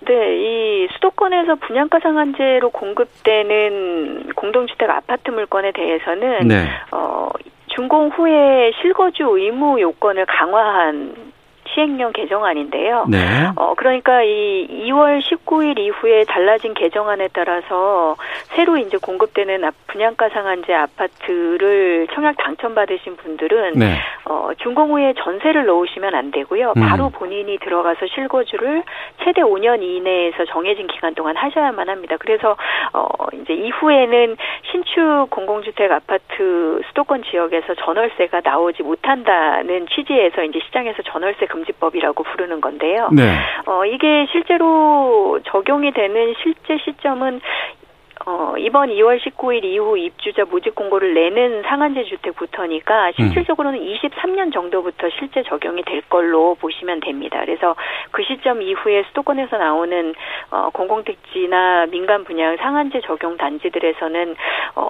네, 0.08 0.14
이 0.38 0.88
수도권에서 0.94 1.56
분양가 1.56 2.00
상한제로 2.00 2.72
공급되는 2.72 4.34
공동주택 4.36 4.90
아파트 4.90 5.30
물건에 5.30 5.72
대해서는 5.72 6.48
네. 6.48 6.68
어 6.92 7.30
준공 7.68 8.10
후에 8.10 8.72
실거주 8.82 9.24
의무 9.24 9.80
요건을 9.80 10.26
강화한 10.26 11.31
시행령 11.74 12.12
개정안인데요. 12.12 13.06
네. 13.10 13.18
어, 13.56 13.74
그러니까 13.76 14.24
이 14.24 14.68
2월 14.88 15.22
19일 15.22 15.80
이후에 15.80 16.26
달라진 16.26 16.74
개정안에 16.74 17.30
따라서 17.34 18.16
새로 18.56 18.78
이제 18.78 18.98
공급되는 18.98 19.64
분양가 19.88 20.30
상한제 20.30 20.74
아파트를 20.74 22.08
청약 22.14 22.38
당첨받으신 22.38 23.16
분들은 23.18 23.74
네. 23.74 23.98
어, 24.26 24.50
준공 24.58 24.92
후에 24.92 25.14
전세를 25.18 25.66
넣으시면 25.66 26.16
안 26.16 26.32
되고요. 26.32 26.74
음. 26.76 26.82
바로 26.82 27.10
본인이 27.10 27.58
들어가서 27.60 28.08
실거주를 28.08 28.84
최대 29.24 29.42
5년 29.42 29.82
이내에서 29.82 30.46
정해진 30.46 30.88
기간 30.88 31.14
동안 31.16 31.36
하셔야만 31.38 31.90
합니다. 31.90 32.16
그래서 32.20 32.56
어, 32.94 33.08
이제 33.34 33.54
이후에는 33.54 34.38
신축 34.72 35.28
공공주택 35.30 35.92
아파트 35.92 36.82
수도권 36.88 37.24
지역에서 37.24 37.76
전월세가 37.76 38.42
나오지 38.44 38.84
못한다는 38.84 39.88
취지에서 39.88 40.44
이제 40.44 40.60
시장에서 40.66 41.02
전월세 41.04 41.46
금 41.46 41.61
금지법이라고 41.62 42.24
부르는 42.24 42.62
건데요. 42.62 43.10
네. 43.12 43.38
어, 43.66 43.86
이게 43.86 44.28
실제로 44.32 45.40
적용이 45.46 45.92
되는 45.92 46.34
실제 46.42 46.78
시점은 46.78 47.42
어, 48.24 48.54
이번 48.60 48.90
2월 48.90 49.20
19일 49.20 49.64
이후 49.64 49.98
입주자 49.98 50.46
모집 50.46 50.76
공고를 50.76 51.16
내는 51.16 51.64
상한제 51.64 52.04
주택부터니까 52.04 53.08
음. 53.08 53.12
실질적으로는 53.14 53.80
음. 53.80 53.96
23년 53.96 54.54
정도부터 54.54 55.10
실제 55.18 55.42
적용이 55.42 55.82
될 55.84 56.02
걸로 56.02 56.56
보시면 56.56 57.00
됩니다. 57.00 57.40
그래서 57.44 57.76
그 58.12 58.24
시점 58.24 58.62
이후에 58.62 59.04
수도권에서 59.08 59.58
나오는 59.58 60.14
어, 60.52 60.70
공공택지나 60.72 61.88
민간 61.88 62.24
분양 62.24 62.58
상한제 62.58 63.02
적용 63.02 63.38
단지들에서는 63.38 64.36
어, 64.76 64.88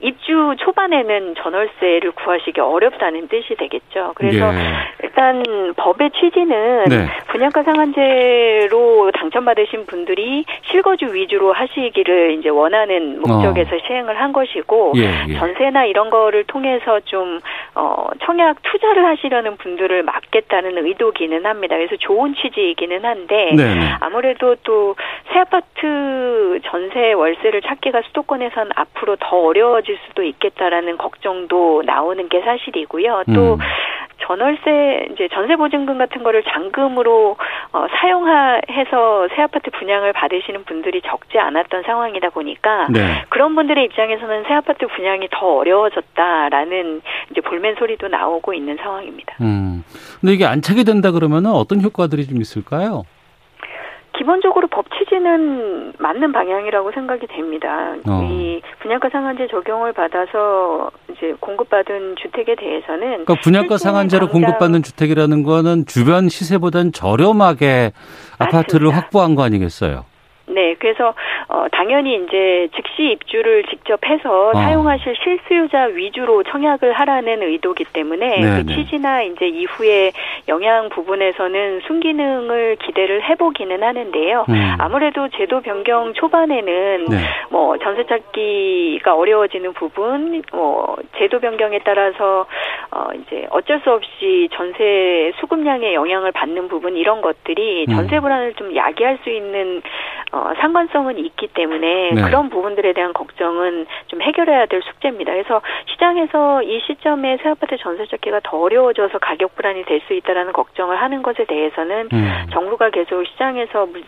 입주 0.00 0.54
초반에는 0.58 1.34
전월세를 1.36 2.12
구하시기 2.12 2.60
어렵다는 2.60 3.28
뜻이 3.28 3.54
되겠죠. 3.54 4.12
그래서 4.14 4.52
예. 4.52 4.58
일단 5.02 5.42
법의 5.76 6.10
취지는 6.10 6.84
네. 6.84 7.06
분양가 7.28 7.62
상한제로 7.62 9.10
당첨받으신 9.12 9.86
분들이 9.86 10.44
실거주 10.70 11.14
위주로 11.14 11.52
하시기를 11.52 12.32
이제 12.38 12.48
원하는 12.48 13.20
목적에서 13.20 13.76
어. 13.76 13.78
시행을 13.86 14.20
한 14.20 14.32
것이고 14.32 14.92
예, 14.96 15.10
예. 15.28 15.34
전세나 15.38 15.86
이런 15.86 16.10
거를 16.10 16.44
통해서 16.44 17.00
좀 17.00 17.40
어, 17.74 18.08
청약 18.24 18.56
투자를 18.62 19.06
하시려는 19.06 19.56
분들을 19.56 20.02
막겠다는 20.02 20.84
의도기는 20.84 21.46
합니다. 21.46 21.76
그래서 21.76 21.96
좋은 21.96 22.34
취지이기는 22.34 23.04
한데 23.04 23.50
네, 23.54 23.74
네. 23.74 23.80
아무래도 24.00 24.56
또 24.64 24.94
새 25.34 25.40
아파트 25.40 26.60
전세 26.64 27.12
월세를 27.12 27.62
찾기가 27.62 28.02
수도권에선 28.02 28.70
앞으로 28.76 29.16
더 29.18 29.36
어려워질 29.36 29.93
수도 30.06 30.22
있겠다라는 30.22 30.98
걱정도 30.98 31.82
나오는 31.84 32.28
게 32.28 32.40
사실이고요. 32.40 33.24
또 33.34 33.54
음. 33.54 33.58
전월세 34.26 35.08
이제 35.12 35.28
전세 35.32 35.56
보증금 35.56 35.98
같은 35.98 36.22
거를 36.22 36.42
잔금으로 36.44 37.36
어, 37.72 37.86
사용해서 37.98 39.28
새 39.34 39.42
아파트 39.42 39.70
분양을 39.70 40.12
받으시는 40.12 40.64
분들이 40.64 41.02
적지 41.02 41.38
않았던 41.38 41.82
상황이다 41.84 42.30
보니까 42.30 42.86
네. 42.90 43.24
그런 43.28 43.54
분들의 43.54 43.84
입장에서는 43.84 44.44
새 44.46 44.54
아파트 44.54 44.86
분양이 44.86 45.28
더 45.30 45.56
어려워졌다라는 45.56 47.02
이제 47.30 47.40
볼멘 47.40 47.76
소리도 47.78 48.08
나오고 48.08 48.54
있는 48.54 48.76
상황입니다. 48.76 49.34
음. 49.40 49.84
근데 50.20 50.34
이게 50.34 50.46
안 50.46 50.62
차게 50.62 50.84
된다 50.84 51.10
그러면은 51.10 51.50
어떤 51.50 51.82
효과들이 51.82 52.26
좀 52.26 52.40
있을까요? 52.40 53.02
기본적으로 54.16 54.68
법 54.68 54.86
취지는 54.96 55.92
맞는 55.98 56.32
방향이라고 56.32 56.92
생각이 56.92 57.26
됩니다. 57.26 57.94
어. 58.08 58.22
이 58.22 58.62
분양가 58.80 59.08
상한제 59.10 59.48
적용을 59.48 59.92
받아서 59.92 60.90
이제 61.10 61.34
공급받은 61.40 62.16
주택에 62.16 62.54
대해서는 62.54 63.24
그러니까 63.24 63.34
분양가 63.42 63.76
상한제로 63.76 64.28
공급받는 64.28 64.82
주택이라는 64.82 65.42
거는 65.42 65.86
주변 65.86 66.28
시세보다는 66.28 66.92
저렴하게 66.92 67.92
아파트를 68.38 68.86
맞습니다. 68.86 68.96
확보한 68.96 69.34
거 69.34 69.42
아니겠어요? 69.42 70.04
네, 70.54 70.74
그래서 70.78 71.14
어 71.48 71.66
당연히 71.72 72.14
이제 72.14 72.68
즉시 72.76 73.10
입주를 73.12 73.64
직접 73.64 74.06
해서 74.06 74.50
어. 74.50 74.52
사용하실 74.54 75.14
실수요자 75.22 75.86
위주로 75.94 76.42
청약을 76.44 76.92
하라는 76.92 77.42
의도기 77.42 77.84
때문에 77.92 78.40
네, 78.40 78.40
그 78.40 78.66
네. 78.66 78.74
취지나 78.74 79.22
이제 79.22 79.48
이후에 79.48 80.12
영향 80.48 80.88
부분에서는 80.90 81.80
순기능을 81.86 82.76
기대를 82.76 83.22
해보기는 83.28 83.82
하는데요. 83.82 84.46
음. 84.48 84.76
아무래도 84.78 85.28
제도 85.30 85.60
변경 85.60 86.12
초반에는 86.14 87.04
네. 87.06 87.16
뭐 87.50 87.76
전세 87.78 88.04
찾기가 88.06 89.14
어려워지는 89.14 89.72
부분, 89.72 90.42
뭐 90.52 90.96
제도 91.18 91.40
변경에 91.40 91.80
따라서 91.84 92.46
어 92.90 93.08
이제 93.14 93.46
어쩔 93.50 93.80
수 93.80 93.90
없이 93.90 94.48
전세 94.52 95.32
수급량에 95.40 95.94
영향을 95.94 96.32
받는 96.32 96.68
부분 96.68 96.96
이런 96.96 97.20
것들이 97.20 97.86
음. 97.88 97.94
전세 97.94 98.20
불안을 98.20 98.54
좀 98.54 98.74
야기할 98.74 99.18
수 99.24 99.30
있는 99.30 99.82
어 100.32 100.43
상관성은 100.60 101.18
있기 101.18 101.48
때문에 101.48 102.10
네. 102.12 102.22
그런 102.22 102.50
부분들에 102.50 102.92
대한 102.92 103.12
걱정은 103.12 103.86
좀 104.08 104.20
해결해야 104.20 104.66
될 104.66 104.82
숙제입니다. 104.82 105.32
그래서 105.32 105.62
시장에서 105.86 106.62
이 106.62 106.80
시점에 106.86 107.38
새 107.42 107.48
아파트 107.48 107.76
전세 107.78 108.04
찾기가 108.06 108.40
더 108.44 108.58
어려워져서 108.58 109.18
가격 109.18 109.54
불안이 109.56 109.84
될 109.84 110.00
수 110.06 110.12
있다라는 110.12 110.52
걱정을 110.52 111.00
하는 111.00 111.22
것에 111.22 111.44
대해서는 111.46 112.08
음. 112.12 112.46
정부가 112.52 112.90
계속 112.90 113.24
시장에서 113.26 113.86
물- 113.86 114.02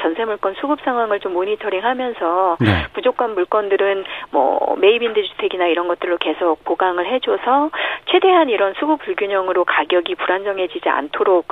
전세 0.00 0.24
물건 0.24 0.54
수급 0.60 0.80
상황을 0.82 1.18
좀 1.20 1.32
모니터링하면서 1.32 2.56
네. 2.60 2.86
부족한 2.92 3.34
물건들은 3.34 4.04
뭐 4.30 4.76
매입 4.78 5.02
임대주택이나 5.02 5.66
이런 5.66 5.88
것들로 5.88 6.18
계속 6.18 6.64
보강을 6.64 7.06
해줘서 7.06 7.70
최대한 8.06 8.48
이런 8.48 8.74
수급 8.78 9.00
불균형으로 9.02 9.64
가격이 9.64 10.14
불안정해지지 10.16 10.88
않도록 10.88 11.48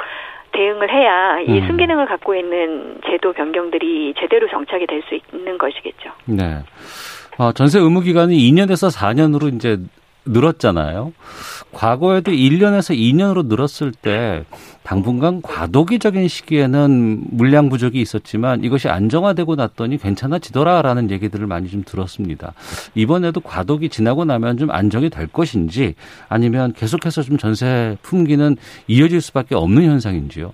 대응을 0.52 0.90
해야 0.90 1.40
이 1.40 1.60
음. 1.60 1.66
순기능을 1.66 2.06
갖고 2.06 2.34
있는 2.34 2.96
제도 3.06 3.32
변경들이 3.32 4.14
제대로 4.18 4.48
정착이 4.48 4.86
될 4.86 5.02
수 5.08 5.18
있는 5.36 5.58
것이겠죠. 5.58 6.10
네. 6.26 6.58
어, 7.38 7.52
전세 7.52 7.78
의무 7.78 8.00
기간이 8.00 8.34
2년에서 8.50 8.90
4년으로 8.96 9.54
이제 9.54 9.76
늘었잖아요. 10.26 11.12
과거에도 11.72 12.32
1년에서 12.32 12.96
2년으로 12.96 13.46
늘었을 13.46 13.92
때 13.92 14.44
당분간 14.82 15.42
과도기적인 15.42 16.28
시기에는 16.28 17.24
물량 17.30 17.68
부족이 17.68 18.00
있었지만 18.00 18.64
이것이 18.64 18.88
안정화되고 18.88 19.56
났더니 19.56 19.98
괜찮아지더라라는 19.98 21.10
얘기들을 21.10 21.46
많이 21.46 21.68
좀 21.68 21.82
들었습니다. 21.84 22.52
이번에도 22.94 23.40
과도기 23.40 23.88
지나고 23.88 24.24
나면 24.24 24.58
좀 24.58 24.70
안정이 24.70 25.10
될 25.10 25.26
것인지 25.26 25.94
아니면 26.28 26.72
계속해서 26.72 27.22
좀 27.22 27.36
전세 27.36 27.96
품기는 28.02 28.56
이어질 28.88 29.20
수밖에 29.20 29.54
없는 29.54 29.84
현상인지요. 29.84 30.52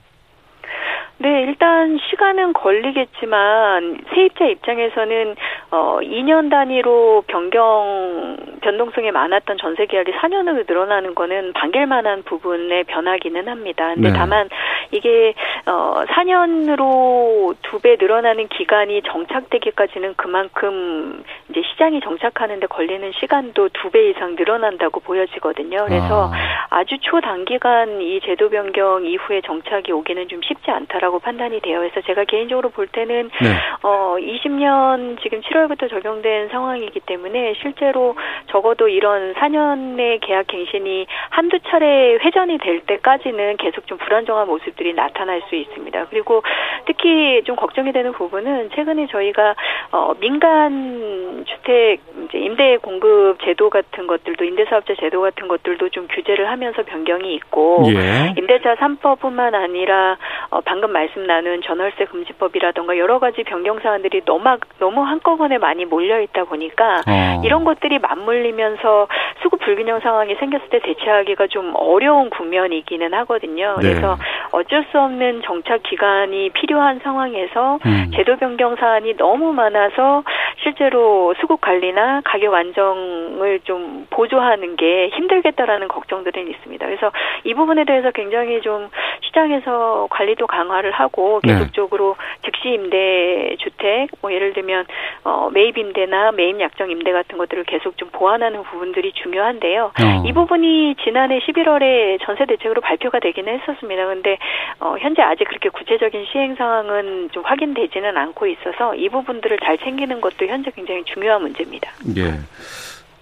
네, 1.23 1.43
일단 1.43 2.01
시간은 2.11 2.53
걸리겠지만 2.53 3.99
세입자 4.13 4.45
입장에서는 4.47 5.37
어 5.71 5.99
2년 6.03 6.51
단위로 6.51 7.23
변경 7.29 8.37
변동성이 8.61 9.13
많았던 9.13 9.57
전세 9.59 9.87
계약이 9.87 10.11
4년으로 10.11 10.69
늘어나는 10.69 11.15
거는 11.15 11.53
반길 11.53 11.87
만한 11.87 12.25
부분의 12.25 12.85
변화기는 12.85 13.47
합니다. 13.47 13.95
근데 13.95 14.11
네. 14.11 14.19
다만 14.19 14.49
이게 14.91 15.35
어 15.67 16.05
4년으로 16.09 17.55
두 17.63 17.83
배 17.83 17.97
늘어나는 17.99 18.47
기간이 18.49 19.03
정착되기까지는 19.03 20.15
그만큼 20.17 21.25
이제 21.51 21.63
시장이 21.63 22.01
정착하는데 22.01 22.67
걸리는 22.69 23.11
시간도 23.19 23.71
두 23.71 23.91
배 23.91 24.09
이상 24.11 24.37
늘어난다고 24.37 25.01
보여지거든요. 25.01 25.85
그래서 25.87 26.31
아. 26.33 26.67
아주 26.71 26.97
초단기간 27.01 28.01
이 28.01 28.21
제도 28.21 28.49
변경 28.49 29.05
이후에 29.05 29.41
정착이 29.43 29.93
오기는 29.93 30.29
좀 30.29 30.41
쉽지 30.43 30.71
않다라고 30.71 31.19
판단이 31.19 31.61
되어 31.61 31.85
있어 31.87 32.01
제가 32.03 32.25
개인적으로 32.25 32.71
볼 32.71 32.87
때는 32.87 33.31
네. 33.43 33.49
어 33.83 34.17
20년 34.19 35.21
지금 35.23 35.41
7월부터 35.43 35.91
적용된 35.91 36.49
상황이기 36.49 37.01
때문에 37.01 37.55
실제로 37.61 38.15
적어도 38.47 38.89
이런 38.89 39.35
4년의 39.35 40.21
계약 40.23 40.47
갱신이 40.47 41.07
한두 41.31 41.59
차례 41.69 42.15
회전이 42.15 42.59
될 42.59 42.81
때까지는 42.81 43.57
계속 43.59 43.87
좀 43.87 43.99
불안정한 43.99 44.47
모습들이 44.47 44.95
나타날 44.95 45.43
수 45.49 45.52
있습니다. 45.61 46.07
그리고 46.11 46.43
특히 46.87 47.43
좀 47.45 47.57
걱정이 47.57 47.93
되는 47.93 48.13
부분은 48.13 48.71
최근에 48.75 49.07
저희가 49.09 49.55
어 49.93 50.15
민간 50.21 51.45
주택 51.47 52.01
이제 52.25 52.39
임대 52.39 52.77
공급 52.79 53.39
제도 53.45 53.71
같은 53.71 54.07
것들도 54.07 54.45
임대사업자 54.45 54.95
제도 55.01 55.21
같은 55.21 55.49
것들도 55.49 55.89
좀 55.91 56.09
규제를 56.09 56.49
하면서 56.51 56.83
변경이 56.83 57.35
있고 57.35 57.85
예. 57.89 58.35
임대차 58.37 58.77
3법뿐만 58.77 59.55
아니라 59.55 60.17
어, 60.51 60.61
방금 60.61 60.93
말씀 60.93 61.27
나눈 61.27 61.63
전월세 61.63 62.05
금지법이라던가 62.07 62.99
여러 62.99 63.19
가지 63.19 63.43
변경 63.45 63.79
사안들이 63.81 64.23
너무 64.25 64.43
너무 64.79 65.03
한꺼번에 65.03 65.59
많이 65.59 65.85
몰려 65.85 66.21
있다 66.21 66.45
보니까 66.45 67.03
어. 67.07 67.43
이런 67.45 67.65
것들이 67.65 67.99
맞물리면서 67.99 69.09
수급 69.43 69.61
불균형 69.61 70.01
상황이 70.01 70.35
생겼을 70.37 70.69
때 70.69 70.81
대처하기가 70.81 71.47
좀 71.49 71.73
어려운 71.75 72.31
국면이기는 72.31 73.13
하거든요. 73.15 73.77
네. 73.81 73.89
그래서 73.89 74.17
어쩔 74.53 74.85
수 74.91 74.99
없는 74.99 75.42
정착 75.43 75.83
기간이 75.83 76.51
필요한 76.51 77.01
상황에서 77.03 77.79
음. 77.85 78.11
제도 78.15 78.37
변경 78.37 78.77
사안이 78.77 79.17
너무 79.17 79.53
많아서 79.53 80.23
실제로 80.63 81.35
수급 81.41 81.61
관리나 81.61 82.23
가격 82.25 82.55
안정을 82.55 83.61
좀 83.65 84.07
보조하는 84.11 84.77
게 84.77 85.09
힘들겠다라는 85.09 85.89
걱정들은 85.89 86.49
있습니다. 86.49 86.87
그래서 86.87 87.11
이 87.45 87.55
부분에 87.55 87.85
대해서 87.85 88.11
굉장히 88.11 88.61
좀 88.61 88.89
시장에서 89.33 90.07
관리도 90.11 90.47
강화를 90.47 90.93
하고 90.93 91.41
네. 91.43 91.55
계속적으로 91.55 92.17
즉시 92.45 92.69
임대 92.69 93.57
주택 93.59 94.09
뭐 94.21 94.33
예를 94.33 94.53
들면 94.53 94.85
어 95.25 95.51
매입 95.53 95.77
임대나 95.77 96.33
매입 96.33 96.61
약정 96.61 96.91
임대 96.91 97.13
같은 97.13 97.39
것들을 97.39 97.65
계속 97.65 97.97
좀 97.97 98.11
보완하는 98.13 98.63
부분들이 98.63 99.13
중요한데요. 99.15 99.85
어. 99.87 100.23
이 100.27 100.33
부분이 100.33 100.97
지난해 101.03 101.41
11월에 101.41 102.19
전세 102.25 102.45
대책으로 102.45 102.81
발표가 102.83 103.19
되기는 103.19 103.61
했었습니다. 103.61 104.07
근데 104.07 104.39
어 104.79 104.97
현재 105.01 105.23
아직 105.23 105.49
그렇게 105.49 105.71
구체적인 105.71 106.27
시행 106.31 106.55
상황은 106.55 107.31
좀 107.33 107.43
확인되지는 107.45 108.17
않고 108.17 108.47
있어서 108.47 108.95
이 108.95 109.09
부분들을 109.09 109.59
잘 109.65 109.79
챙기는 109.79 110.21
것도 110.21 110.47
현재 110.47 110.71
굉장히 110.71 111.03
중요한 111.05 111.43
문제입니다. 111.43 111.91
예. 112.17 112.39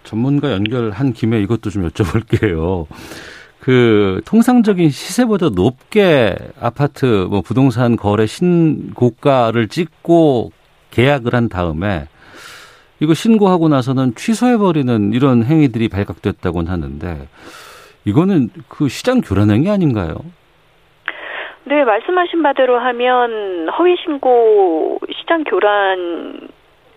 전문가 0.03 0.51
연결한 0.51 1.13
김에 1.13 1.41
이것도 1.41 1.71
좀 1.71 1.89
여쭤볼게요. 1.89 2.87
그 3.61 4.23
통상적인 4.25 4.89
시세보다 4.89 5.51
높게 5.51 6.35
아파트 6.61 7.05
뭐 7.31 7.43
부동산 7.43 7.97
거래 7.97 8.27
신고가를 8.27 9.69
찍고 9.69 10.51
계약을 10.91 11.35
한 11.35 11.49
다음에 11.49 12.07
이거 13.01 13.15
신고하고 13.15 13.69
나서는 13.69 14.15
취소해 14.15 14.57
버리는 14.57 15.13
이런 15.13 15.45
행위들이 15.45 15.89
발각됐다고는 15.89 16.71
하는데 16.71 17.29
이거는 18.05 18.49
그 18.69 18.89
시장 18.89 19.21
교란행위 19.21 19.71
아닌가요? 19.71 20.17
네, 21.65 21.85
말씀하신 21.85 22.43
바대로 22.43 22.79
하면 22.79 23.69
허위 23.79 23.97
신고 24.05 24.99
시장 25.13 25.45
교란 25.45 26.49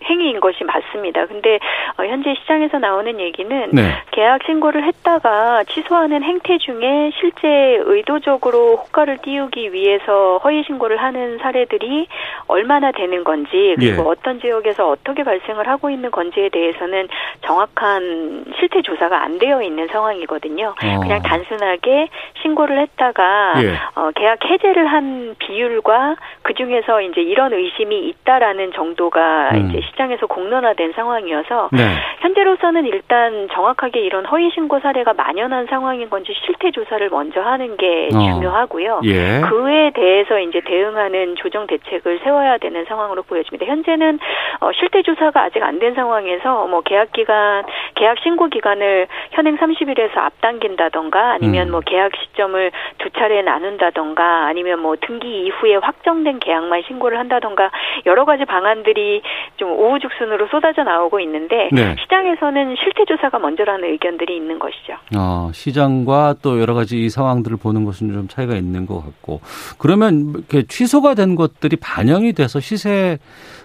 행위인 0.04 0.40
것이 0.40 0.64
맞습니다. 0.64 1.26
근데 1.26 1.58
어, 1.98 2.04
현재 2.04 2.34
시장에서 2.40 2.78
나오는 2.78 3.20
얘기는 3.20 3.70
네. 3.72 3.82
계약 4.10 4.42
신고를 4.44 4.84
했다가 4.84 5.64
취소하는 5.64 6.22
행태 6.22 6.58
중에 6.58 7.10
실제 7.20 7.48
의도적으로 7.84 8.76
호가를 8.76 9.18
띄우기 9.18 9.72
위해서 9.72 10.38
허위 10.44 10.62
신고를 10.64 10.96
하는 10.96 11.38
사례들이 11.38 12.06
얼마나 12.46 12.92
되는 12.92 13.24
건지 13.24 13.74
그리고 13.78 14.02
예. 14.02 14.06
어떤 14.06 14.40
지역에서 14.40 14.88
어떻게 14.88 15.24
발생을 15.24 15.68
하고 15.68 15.90
있는 15.90 16.10
건지에 16.10 16.48
대해서는 16.48 17.08
정확한 17.42 18.44
실태 18.58 18.82
조사가 18.82 19.22
안 19.22 19.38
되어 19.38 19.62
있는 19.62 19.86
상황이거든요. 19.88 20.74
어. 20.82 21.00
그냥 21.00 21.22
단순하게 21.22 22.08
신고를 22.42 22.80
했다가 22.80 23.54
예. 23.62 23.74
어, 23.94 24.10
계약 24.14 24.44
해제를 24.44 24.86
한 24.86 25.34
비율과 25.38 26.16
그 26.42 26.54
중에서 26.54 27.00
이제 27.00 27.20
이런 27.22 27.52
의심이 27.52 28.08
있다라는 28.08 28.72
정도가 28.72 29.50
음. 29.54 29.70
이제 29.70 29.80
시장에서 29.94 30.26
공론화된 30.26 30.92
상황이어서 30.94 31.68
네. 31.72 31.80
현재로서는 32.20 32.86
일단 32.86 33.48
정확하게 33.52 34.00
이런 34.00 34.26
허위 34.26 34.50
신고 34.50 34.80
사례가 34.80 35.12
만연한 35.14 35.66
상황인 35.66 36.10
건지 36.10 36.34
실태 36.44 36.70
조사를 36.70 37.08
먼저 37.10 37.40
하는 37.40 37.76
게 37.76 38.08
어. 38.14 38.18
중요하고요. 38.18 39.00
예. 39.04 39.40
그에 39.48 39.90
대해서 39.94 40.40
이제 40.40 40.60
대응하는 40.64 41.36
조정 41.36 41.66
대책을 41.66 42.20
세워야 42.24 42.58
되는 42.58 42.84
상황으로 42.86 43.22
보여집니다. 43.22 43.66
현재는 43.66 44.18
어, 44.60 44.72
실태 44.72 45.02
조사가 45.02 45.42
아직 45.42 45.62
안 45.62 45.74
된 45.84 45.94
상황에서 45.94 46.66
뭐 46.66 46.80
계약 46.82 47.12
기간, 47.12 47.64
계약 47.94 48.18
신고 48.22 48.48
기간을 48.48 49.06
현행 49.32 49.56
30일에서 49.58 50.16
앞당긴다던가 50.16 51.32
아니면 51.32 51.68
음. 51.68 51.72
뭐 51.72 51.80
계약 51.80 52.12
시점을 52.16 52.70
두 52.98 53.10
차례 53.10 53.42
나눈다던가 53.42 54.46
아니면 54.46 54.80
뭐 54.80 54.96
등기 55.00 55.44
이후에 55.44 55.76
확정된 55.76 56.38
계약만 56.38 56.84
신고를 56.86 57.18
한다던가 57.18 57.70
여러 58.06 58.24
가지 58.24 58.44
방안들이 58.44 59.22
좀 59.56 59.72
오후죽순으로 59.84 60.48
쏟아져 60.48 60.82
나오고 60.82 61.20
있는데 61.20 61.68
네. 61.72 61.94
시장에서는 62.00 62.76
실태 62.82 63.04
조사가 63.04 63.38
먼저라는 63.38 63.90
의견들이 63.92 64.36
있는 64.36 64.58
것이죠. 64.58 64.94
어, 65.16 65.50
시장과 65.52 66.36
또 66.42 66.60
여러 66.60 66.74
가지 66.74 67.00
이 67.00 67.10
상황들을 67.10 67.56
보는 67.58 67.84
것은 67.84 68.12
좀 68.12 68.28
차이가 68.28 68.54
있는 68.56 68.86
것 68.86 69.04
같고 69.04 69.40
그러면 69.78 70.32
이렇게 70.34 70.62
취소가 70.66 71.14
된 71.14 71.34
것들이 71.34 71.76
반영이 71.76 72.32
돼서 72.32 72.60
시세 72.60 73.18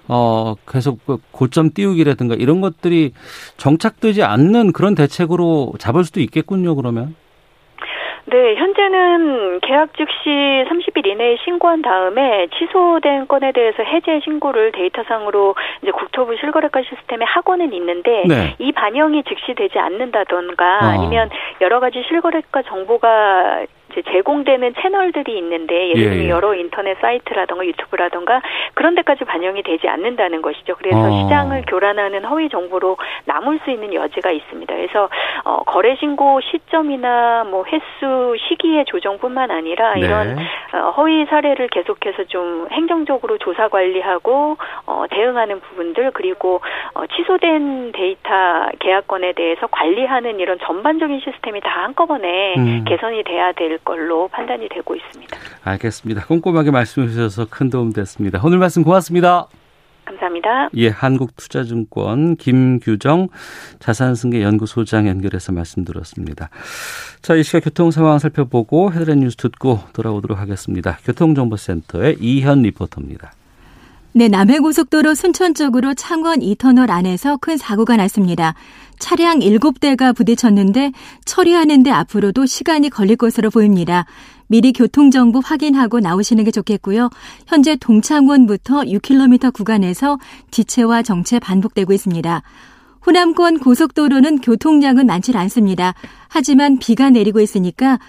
어 0.07 0.55
계속 0.67 1.05
그 1.05 1.17
고점 1.31 1.71
띄우기라든가 1.73 2.35
이런 2.35 2.61
것들이 2.61 3.13
정착되지 3.57 4.23
않는 4.23 4.73
그런 4.73 4.95
대책으로 4.95 5.73
잡을 5.77 6.03
수도 6.03 6.19
있겠군요. 6.19 6.75
그러면. 6.75 7.15
네, 8.31 8.55
현재는 8.55 9.59
계약 9.61 9.95
즉시 9.97 10.29
30일 10.29 11.07
이내에 11.07 11.37
신고한 11.43 11.81
다음에 11.81 12.47
취소된 12.57 13.27
건에 13.27 13.51
대해서 13.51 13.81
해제 13.81 14.19
신고를 14.23 14.71
데이터상으로 14.71 15.55
이제 15.81 15.91
국토부 15.91 16.35
실거래가 16.37 16.81
시스템에 16.83 17.25
하고는 17.25 17.73
있는데 17.73 18.25
네. 18.27 18.55
이 18.59 18.71
반영이 18.71 19.23
즉시 19.23 19.55
되지 19.55 19.79
않는다던가 19.79 20.63
어. 20.63 20.85
아니면 20.85 21.29
여러 21.61 21.79
가지 21.79 22.03
실거래가 22.07 22.61
정보가 22.61 23.63
이 23.63 23.78
제 23.93 24.01
제공되는 24.01 24.73
채널들이 24.81 25.37
있는데 25.37 25.89
예를 25.89 26.03
들면 26.03 26.19
예, 26.19 26.23
예. 26.25 26.29
여러 26.29 26.53
인터넷 26.53 26.99
사이트라던가 26.99 27.65
유튜브라던가 27.65 28.41
그런 28.73 28.95
데까지 28.95 29.25
반영이 29.25 29.63
되지 29.63 29.87
않는다는 29.87 30.41
것이죠. 30.41 30.75
그래서 30.77 30.99
어. 30.99 31.23
시장을 31.23 31.63
교란하는 31.67 32.25
허위 32.25 32.49
정보로 32.49 32.97
남을 33.25 33.59
수 33.63 33.71
있는 33.71 33.93
여지가 33.93 34.31
있습니다. 34.31 34.73
그래서 34.73 35.09
어, 35.43 35.63
거래 35.65 35.95
신고 35.95 36.39
시점이나 36.41 37.45
뭐 37.49 37.65
횟수 37.65 38.35
시기의 38.47 38.85
조정뿐만 38.85 39.51
아니라 39.51 39.93
네. 39.95 40.01
이런 40.01 40.37
어, 40.73 40.91
허위 40.97 41.25
사례를 41.25 41.67
계속해서 41.69 42.25
좀 42.25 42.67
행정적으로 42.71 43.37
조사 43.37 43.67
관리하고 43.67 44.57
어, 44.85 45.05
대응하는 45.09 45.59
부분들 45.61 46.11
그리고 46.11 46.61
어, 46.93 47.05
취소된 47.07 47.91
데이터 47.93 48.69
계약권에 48.79 49.33
대해서 49.33 49.67
관리하는 49.67 50.39
이런 50.39 50.59
전반적인 50.59 51.19
시스템이 51.21 51.61
다 51.61 51.83
한꺼번에 51.83 52.55
음. 52.57 52.85
개선이 52.87 53.23
돼야 53.23 53.51
될 53.53 53.77
걸로 53.89 54.27
판단이 54.27 54.69
되고 54.69 54.95
있습니다. 54.95 55.35
알겠습니다. 55.63 56.25
꼼꼼하게 56.27 56.69
말씀해 56.69 57.07
주셔서 57.07 57.47
큰 57.49 57.71
도움 57.71 57.91
됐습니다. 57.91 58.39
오늘 58.43 58.59
말씀 58.59 58.83
고맙습니다. 58.83 59.47
감사합니다. 60.05 60.69
예, 60.75 60.89
한국투자증권 60.89 62.35
김규정 62.35 63.29
자산승계연구소장 63.79 65.07
연결해서 65.07 65.53
말씀 65.53 65.85
들었습니다. 65.85 66.49
자, 67.23 67.35
이 67.35 67.43
시각 67.43 67.63
교통 67.63 67.89
상황 67.89 68.19
살펴보고 68.19 68.91
헤드라인 68.91 69.21
뉴스 69.21 69.37
듣고 69.37 69.79
돌아오도록 69.93 70.39
하겠습니다. 70.39 70.97
교통정보센터의 71.03 72.17
이현 72.19 72.61
리포터입니다. 72.61 73.31
네, 74.13 74.27
남해고속도로 74.27 75.13
순천 75.13 75.53
쪽으로 75.53 75.93
창원 75.93 76.39
2터널 76.39 76.89
안에서 76.89 77.37
큰 77.37 77.57
사고가 77.57 77.95
났습니다. 77.97 78.55
차량 78.99 79.39
7대가 79.39 80.15
부딪혔는데 80.15 80.91
처리하는데 81.25 81.89
앞으로도 81.89 82.45
시간이 82.45 82.89
걸릴 82.89 83.15
것으로 83.15 83.49
보입니다. 83.49 84.05
미리 84.47 84.73
교통정보 84.73 85.39
확인하고 85.39 85.99
나오시는 85.99 86.43
게 86.43 86.51
좋겠고요. 86.51 87.09
현재 87.47 87.75
동창원부터 87.75 88.81
6km 88.81 89.53
구간에서 89.53 90.17
지체와 90.51 91.03
정체 91.03 91.39
반복되고 91.39 91.93
있습니다. 91.93 92.41
호남권 93.05 93.59
고속도로는 93.59 94.41
교통량은 94.41 95.05
많지 95.05 95.35
않습니다. 95.35 95.93
하지만 96.27 96.79
비가 96.79 97.09
내리고 97.09 97.39
있으니까 97.39 97.99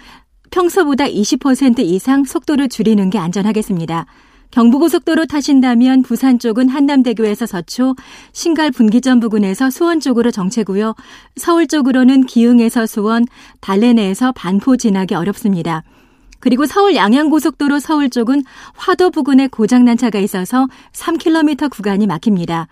평소보다 0.49 1.05
20% 1.05 1.79
이상 1.79 2.25
속도를 2.25 2.67
줄이는 2.69 3.09
게 3.09 3.17
안전하겠습니다. 3.17 4.05
경부고속도로 4.51 5.25
타신다면 5.25 6.03
부산 6.03 6.37
쪽은 6.37 6.69
한남대교에서 6.69 7.45
서초, 7.45 7.95
신갈 8.33 8.71
분기점 8.71 9.19
부근에서 9.19 9.69
수원 9.69 9.99
쪽으로 9.99 10.29
정체고요. 10.31 10.93
서울 11.37 11.67
쪽으로는 11.67 12.25
기흥에서 12.25 12.85
수원, 12.85 13.25
달래내에서 13.61 14.33
반포 14.33 14.77
지나기 14.77 15.15
어렵습니다. 15.15 15.83
그리고 16.39 16.65
서울 16.65 16.95
양양고속도로 16.95 17.79
서울 17.79 18.09
쪽은 18.09 18.43
화도 18.75 19.11
부근에 19.11 19.47
고장난 19.47 19.95
차가 19.95 20.19
있어서 20.19 20.67
3km 20.91 21.69
구간이 21.69 22.07
막힙니다. 22.07 22.67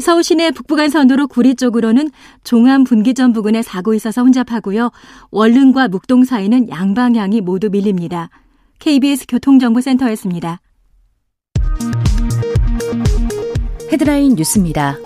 서울 0.00 0.22
시내 0.22 0.52
북부간선도로 0.52 1.26
구리 1.26 1.56
쪽으로는 1.56 2.10
종암 2.44 2.84
분기점 2.84 3.32
부근에 3.32 3.62
사고 3.62 3.94
있어서 3.94 4.22
혼잡하고요. 4.22 4.90
원릉과 5.32 5.88
묵동 5.88 6.24
사이는 6.24 6.68
양방향이 6.70 7.40
모두 7.40 7.68
밀립니다. 7.68 8.30
KBS 8.78 9.26
교통정보센터였습니다. 9.26 10.60
헤드라인 13.92 14.34
뉴스입니다. 14.34 14.96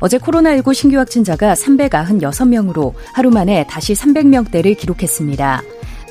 어제 0.00 0.18
코로나19 0.18 0.74
신규 0.74 0.98
확진자가 0.98 1.54
396명으로 1.54 2.92
하루 3.12 3.30
만에 3.30 3.66
다시 3.66 3.94
300명대를 3.94 4.76
기록했습니다. 4.76 5.62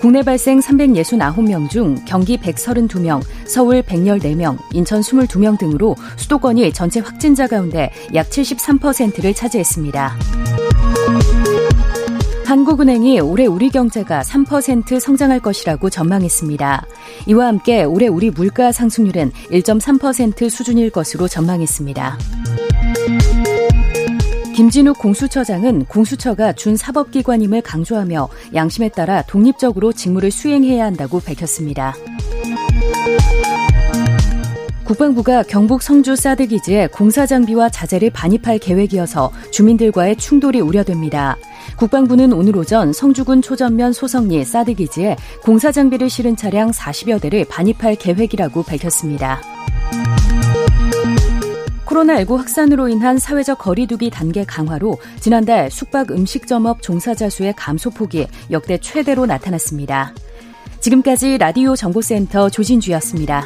국내 0.01 0.21
발생 0.21 0.59
369명 0.59 1.69
중 1.69 1.95
경기 2.05 2.37
132명, 2.37 3.21
서울 3.45 3.81
114명, 3.81 4.57
인천 4.73 5.01
22명 5.01 5.57
등으로 5.57 5.95
수도권이 6.17 6.73
전체 6.73 6.99
확진자 6.99 7.47
가운데 7.47 7.91
약 8.13 8.29
73%를 8.29 9.33
차지했습니다. 9.33 10.15
한국은행이 12.45 13.19
올해 13.21 13.45
우리 13.47 13.69
경제가 13.69 14.21
3% 14.21 14.99
성장할 14.99 15.39
것이라고 15.39 15.89
전망했습니다. 15.89 16.85
이와 17.27 17.47
함께 17.47 17.83
올해 17.83 18.07
우리 18.07 18.29
물가 18.29 18.71
상승률은 18.71 19.31
1.3% 19.51 20.49
수준일 20.49 20.91
것으로 20.91 21.27
전망했습니다. 21.27 22.17
김진욱 24.55 24.97
공수처장은 24.99 25.85
공수처가 25.85 26.53
준사법기관임을 26.53 27.61
강조하며 27.61 28.29
양심에 28.53 28.89
따라 28.89 29.21
독립적으로 29.23 29.91
직무를 29.91 30.31
수행해야 30.31 30.85
한다고 30.85 31.19
밝혔습니다. 31.19 31.93
국방부가 34.85 35.41
경북 35.41 35.81
성주 35.81 36.15
사드 36.15 36.45
기지에 36.45 36.87
공사 36.87 37.25
장비와 37.25 37.69
자재를 37.69 38.11
반입할 38.11 38.59
계획이어서 38.59 39.31
주민들과의 39.49 40.15
충돌이 40.17 40.61
우려됩니다. 40.61 41.37
국방부는 41.77 42.31
오늘 42.31 42.55
오전 42.55 42.93
성주군 42.93 43.41
초전면 43.41 43.93
소성리 43.93 44.45
사드 44.45 44.75
기지에 44.75 45.15
공사 45.43 45.71
장비를 45.71 46.07
실은 46.07 46.35
차량 46.35 46.69
40여 46.69 47.19
대를 47.19 47.45
반입할 47.49 47.95
계획이라고 47.95 48.61
밝혔습니다. 48.61 49.41
코로나19 51.87 52.37
확산으로 52.37 52.87
인한 52.87 53.17
사회적 53.17 53.57
거리두기 53.57 54.11
단계 54.11 54.43
강화로 54.43 54.99
지난달 55.19 55.71
숙박 55.71 56.11
음식점업 56.11 56.83
종사자 56.83 57.29
수의 57.29 57.53
감소폭이 57.55 58.27
역대 58.51 58.77
최대로 58.77 59.25
나타났습니다. 59.25 60.13
지금까지 60.79 61.39
라디오 61.39 61.75
정보센터 61.75 62.51
조진주였습니다. 62.51 63.45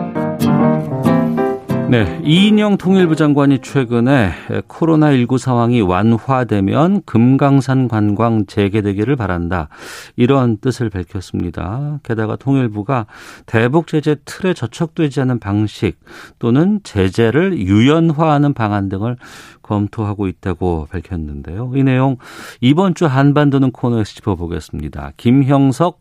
네, 1.91 2.21
이인영 2.23 2.77
통일부 2.77 3.17
장관이 3.17 3.59
최근에 3.59 4.31
코로나19 4.69 5.37
상황이 5.37 5.81
완화되면 5.81 7.01
금강산 7.05 7.89
관광 7.89 8.45
재개되기를 8.45 9.17
바란다. 9.17 9.67
이런 10.15 10.55
뜻을 10.55 10.89
밝혔습니다. 10.89 11.99
게다가 12.03 12.37
통일부가 12.37 13.07
대북 13.45 13.87
제재 13.87 14.15
틀에 14.23 14.53
저촉되지 14.53 15.19
않는 15.19 15.39
방식 15.39 15.99
또는 16.39 16.79
제재를 16.83 17.57
유연화하는 17.57 18.53
방안 18.53 18.87
등을 18.87 19.17
검토하고 19.61 20.29
있다고 20.29 20.87
밝혔는데요. 20.89 21.73
이 21.75 21.83
내용 21.83 22.15
이번 22.61 22.95
주 22.95 23.05
한반도는 23.05 23.71
코너에서 23.71 24.13
짚어보겠습니다. 24.13 25.11
김형석 25.17 25.99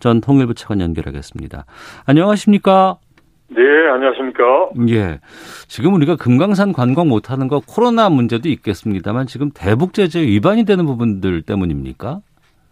전 0.00 0.20
통일부 0.20 0.54
차관 0.54 0.80
연결하겠습니다. 0.80 1.64
안녕하십니까? 2.06 2.98
네, 3.50 3.62
안녕하십니까? 3.90 4.70
예. 4.90 5.18
지금 5.68 5.94
우리가 5.94 6.16
금강산 6.16 6.72
관광 6.72 7.08
못하는 7.08 7.48
거 7.48 7.60
코로나 7.66 8.10
문제도 8.10 8.48
있겠습니다만 8.48 9.26
지금 9.26 9.50
대북 9.54 9.94
제재 9.94 10.20
위반이 10.20 10.64
되는 10.64 10.84
부분들 10.84 11.42
때문입니까? 11.42 12.20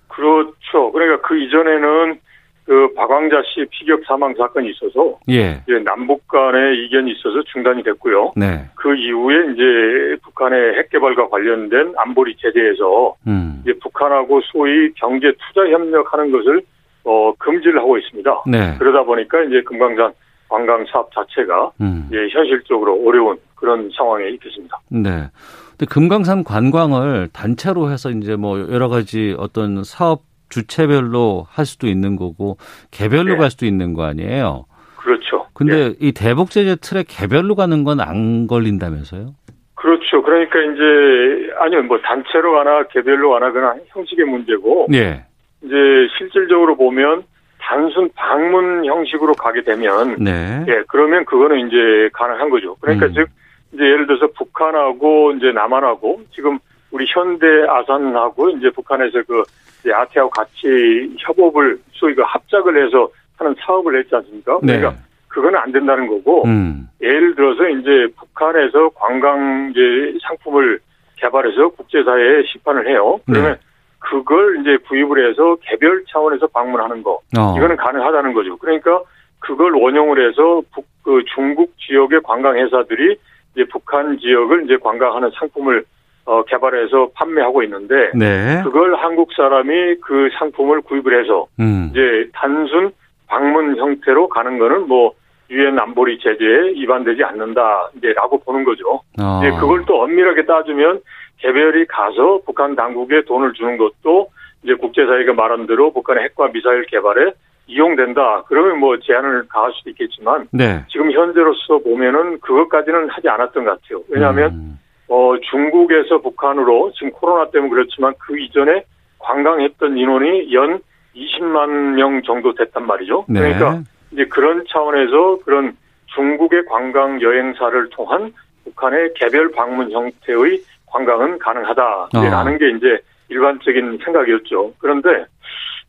그렇죠. 0.08 0.92
그러니까 0.92 1.26
그 1.26 1.38
이전에는 1.38 2.18
그 2.66 2.92
박광자 2.94 3.42
씨 3.46 3.64
피격 3.70 4.02
사망 4.06 4.34
사건이 4.34 4.70
있어서 4.70 5.18
예. 5.30 5.62
이제 5.66 5.78
남북 5.84 6.26
간의 6.28 6.84
이견이 6.84 7.12
있어서 7.12 7.42
중단이 7.44 7.82
됐고요. 7.84 8.32
네. 8.36 8.66
그 8.74 8.94
이후에 8.94 9.52
이제 9.52 10.16
북한의 10.24 10.74
핵 10.76 10.90
개발과 10.90 11.28
관련된 11.28 11.94
안보리 11.96 12.36
제재에서 12.36 13.14
음. 13.28 13.62
이제 13.62 13.72
북한하고 13.80 14.40
소위 14.52 14.92
경제 14.94 15.32
투자 15.46 15.66
협력하는 15.70 16.32
것을 16.32 16.60
어 17.04 17.32
금지를 17.38 17.78
하고 17.78 17.96
있습니다. 17.98 18.42
네. 18.48 18.74
그러다 18.78 19.04
보니까 19.04 19.42
이제 19.44 19.62
금강산 19.62 20.12
관광 20.48 20.84
사업 20.90 21.10
자체가 21.12 21.72
음. 21.80 22.08
예, 22.12 22.28
현실적으로 22.28 23.00
어려운 23.06 23.36
그런 23.54 23.90
상황에 23.96 24.28
있겠습니다. 24.30 24.78
네. 24.88 25.28
근데 25.70 25.86
금강산 25.88 26.44
관광을 26.44 27.28
단체로 27.32 27.90
해서 27.90 28.10
이제 28.10 28.36
뭐 28.36 28.58
여러 28.72 28.88
가지 28.88 29.34
어떤 29.38 29.82
사업 29.84 30.22
주체별로 30.48 31.46
할 31.50 31.66
수도 31.66 31.86
있는 31.88 32.16
거고 32.16 32.56
개별로 32.90 33.32
네. 33.32 33.36
갈 33.36 33.50
수도 33.50 33.66
있는 33.66 33.94
거 33.94 34.04
아니에요. 34.04 34.66
그렇죠. 34.96 35.46
근데 35.54 35.74
예. 35.88 35.94
이 36.00 36.12
대북 36.12 36.50
제재 36.50 36.76
틀에 36.76 37.04
개별로 37.06 37.54
가는 37.54 37.84
건 37.84 38.00
안 38.00 38.46
걸린다면서요? 38.46 39.34
그렇죠. 39.74 40.22
그러니까 40.22 40.58
이제 40.60 41.52
아니요 41.60 41.82
뭐 41.84 41.98
단체로 42.00 42.52
가나 42.52 42.84
개별로 42.88 43.30
가나 43.30 43.52
그냥 43.52 43.80
형식의 43.88 44.24
문제고 44.26 44.86
예. 44.92 45.24
이제 45.62 45.74
실질적으로 46.18 46.76
보면 46.76 47.24
단순 47.66 48.08
방문 48.14 48.84
형식으로 48.84 49.34
가게 49.34 49.60
되면 49.62 50.16
네. 50.20 50.64
예 50.68 50.84
그러면 50.86 51.24
그거는 51.24 51.66
이제 51.66 52.08
가능한 52.12 52.48
거죠. 52.48 52.76
그러니까 52.80 53.06
음. 53.06 53.14
즉 53.14 53.28
이제 53.72 53.82
예를 53.82 54.06
들어서 54.06 54.28
북한하고 54.38 55.32
이제 55.32 55.50
남한하고 55.50 56.20
지금 56.32 56.58
우리 56.92 57.06
현대 57.08 57.46
아산하고 57.68 58.50
이제 58.50 58.70
북한에서 58.70 59.20
그 59.26 59.42
이제 59.80 59.92
아태하고 59.92 60.30
같이 60.30 61.16
협업을 61.18 61.78
소위 61.90 62.14
그 62.14 62.22
합작을 62.24 62.86
해서 62.86 63.08
하는 63.36 63.54
사업을 63.58 63.98
했지 63.98 64.14
않습니까? 64.14 64.60
네. 64.62 64.78
그러니까 64.78 65.02
그거는 65.26 65.58
안 65.58 65.72
된다는 65.72 66.06
거고 66.06 66.44
음. 66.44 66.88
예를 67.02 67.34
들어서 67.34 67.68
이제 67.68 68.06
북한에서 68.16 68.90
관광 68.90 69.72
이제 69.72 70.16
상품을 70.22 70.78
개발해서 71.16 71.70
국제사회에 71.70 72.44
시판을 72.44 72.88
해요. 72.88 73.18
그러면 73.26 73.54
네. 73.54 73.58
그걸 73.98 74.60
이제 74.60 74.76
구입을 74.88 75.28
해서 75.28 75.56
개별 75.62 76.04
차원에서 76.10 76.46
방문하는 76.48 77.02
거 77.02 77.20
어. 77.38 77.54
이거는 77.56 77.76
가능하다는 77.76 78.32
거죠. 78.34 78.56
그러니까 78.58 79.00
그걸 79.40 79.74
원용을 79.74 80.28
해서 80.28 80.62
북, 80.72 80.86
그 81.02 81.22
중국 81.34 81.72
지역의 81.78 82.20
관광 82.22 82.56
회사들이 82.56 83.16
이제 83.54 83.64
북한 83.70 84.18
지역을 84.18 84.64
이제 84.64 84.76
관광하는 84.76 85.30
상품을 85.38 85.84
어, 86.26 86.42
개발해서 86.44 87.10
판매하고 87.14 87.62
있는데 87.62 88.10
네. 88.14 88.60
그걸 88.64 88.96
한국 88.96 89.32
사람이 89.32 89.96
그 90.02 90.28
상품을 90.38 90.82
구입을 90.82 91.22
해서 91.22 91.46
음. 91.60 91.88
이제 91.90 92.28
단순 92.32 92.90
방문 93.28 93.76
형태로 93.76 94.28
가는 94.28 94.58
거는 94.58 94.88
뭐 94.88 95.12
유엔 95.50 95.78
안보리 95.78 96.18
제재에 96.18 96.72
위반되지 96.74 97.22
않는다 97.22 97.90
이제라고 97.96 98.38
보는 98.40 98.64
거죠. 98.64 99.00
어. 99.20 99.40
이제 99.40 99.50
그걸 99.60 99.84
또 99.86 100.02
엄밀하게 100.02 100.44
따지면 100.44 101.00
개별이 101.38 101.86
가서 101.86 102.40
북한 102.44 102.74
당국에 102.74 103.22
돈을 103.22 103.52
주는 103.52 103.76
것도 103.76 104.30
이제 104.62 104.74
국제사회가 104.74 105.34
말한 105.34 105.66
대로 105.66 105.92
북한의 105.92 106.24
핵과 106.24 106.50
미사일 106.52 106.84
개발에 106.86 107.32
이용된다. 107.66 108.44
그러면 108.46 108.78
뭐 108.78 108.98
제한을 108.98 109.46
가할 109.48 109.72
수도 109.74 109.90
있겠지만 109.90 110.48
네. 110.52 110.84
지금 110.88 111.10
현재로서 111.10 111.78
보면은 111.78 112.38
그것까지는 112.40 113.08
하지 113.10 113.28
않았던 113.28 113.64
것 113.64 113.80
같아요. 113.82 114.02
왜냐하면 114.08 114.52
음. 114.52 114.78
어 115.08 115.34
중국에서 115.50 116.18
북한으로 116.18 116.92
지금 116.94 117.10
코로나 117.12 117.50
때문에 117.50 117.70
그렇지만 117.70 118.14
그 118.18 118.38
이전에 118.38 118.84
관광했던 119.18 119.96
인원이 119.96 120.52
연 120.52 120.80
20만 121.14 121.94
명 121.94 122.22
정도 122.22 122.54
됐단 122.54 122.86
말이죠. 122.86 123.24
네. 123.28 123.40
그러니까 123.40 123.82
이제 124.12 124.24
그런 124.26 124.64
차원에서 124.68 125.40
그런 125.44 125.76
중국의 126.14 126.66
관광 126.66 127.20
여행사를 127.20 127.88
통한 127.90 128.32
북한의 128.64 129.14
개별 129.14 129.50
방문 129.52 129.90
형태의 129.90 130.60
관광은 130.86 131.38
가능하다라는 131.38 132.54
어. 132.54 132.58
게 132.58 132.70
이제 132.70 132.98
일반적인 133.28 133.98
생각이었죠. 134.04 134.74
그런데 134.78 135.26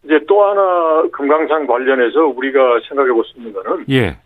이제 0.03 0.19
또 0.27 0.43
하나 0.43 1.03
금강산 1.11 1.67
관련해서 1.67 2.25
우리가 2.25 2.79
생각해 2.87 3.11
볼수 3.11 3.33
있는 3.37 3.53
거는 3.53 3.85
예. 3.89 4.17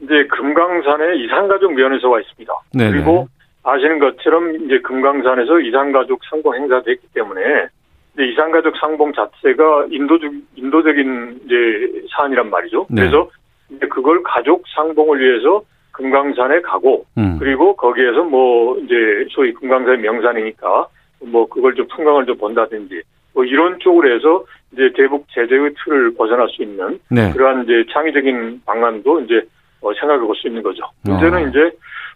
이제 0.00 0.26
금강산에 0.26 1.16
이산가족 1.16 1.74
면회소가 1.74 2.20
있습니다. 2.20 2.52
네네. 2.74 2.90
그리고 2.90 3.28
아시는 3.62 3.98
것처럼 3.98 4.64
이제 4.64 4.78
금강산에서 4.80 5.60
이산가족 5.60 6.20
상봉 6.30 6.54
행사도 6.54 6.90
했기 6.90 7.06
때문에 7.12 7.68
이제 8.14 8.24
이산가족 8.24 8.76
상봉 8.76 9.12
자체가 9.12 9.86
인도적 9.90 10.32
인도적인 10.56 11.40
이제 11.44 12.06
사안이란 12.10 12.50
말이죠. 12.50 12.86
네. 12.90 13.02
그래서 13.02 13.30
이제 13.70 13.86
그걸 13.88 14.22
가족 14.22 14.64
상봉을 14.74 15.20
위해서 15.20 15.62
금강산에 15.98 16.60
가고 16.60 17.04
음. 17.18 17.36
그리고 17.40 17.74
거기에서 17.74 18.22
뭐 18.22 18.78
이제 18.78 18.94
소위 19.30 19.52
금강산의 19.52 19.98
명산이니까 19.98 20.86
뭐 21.26 21.48
그걸 21.48 21.74
좀 21.74 21.86
풍광을 21.88 22.24
좀 22.26 22.38
본다든지 22.38 23.02
뭐 23.34 23.44
이런 23.44 23.78
쪽으로 23.80 24.14
해서 24.14 24.44
이제 24.72 24.92
대북 24.96 25.26
제재의 25.34 25.74
틀을 25.82 26.14
벗어날 26.14 26.48
수 26.50 26.62
있는 26.62 27.00
네. 27.10 27.32
그러한 27.32 27.64
이제 27.64 27.84
창의적인 27.92 28.62
방안도 28.64 29.20
이제 29.22 29.42
어, 29.80 29.92
생각해 29.94 30.20
볼 30.24 30.34
수 30.36 30.46
있는 30.46 30.62
거죠. 30.62 30.82
문제는 31.02 31.46
어. 31.46 31.48
이제 31.48 31.70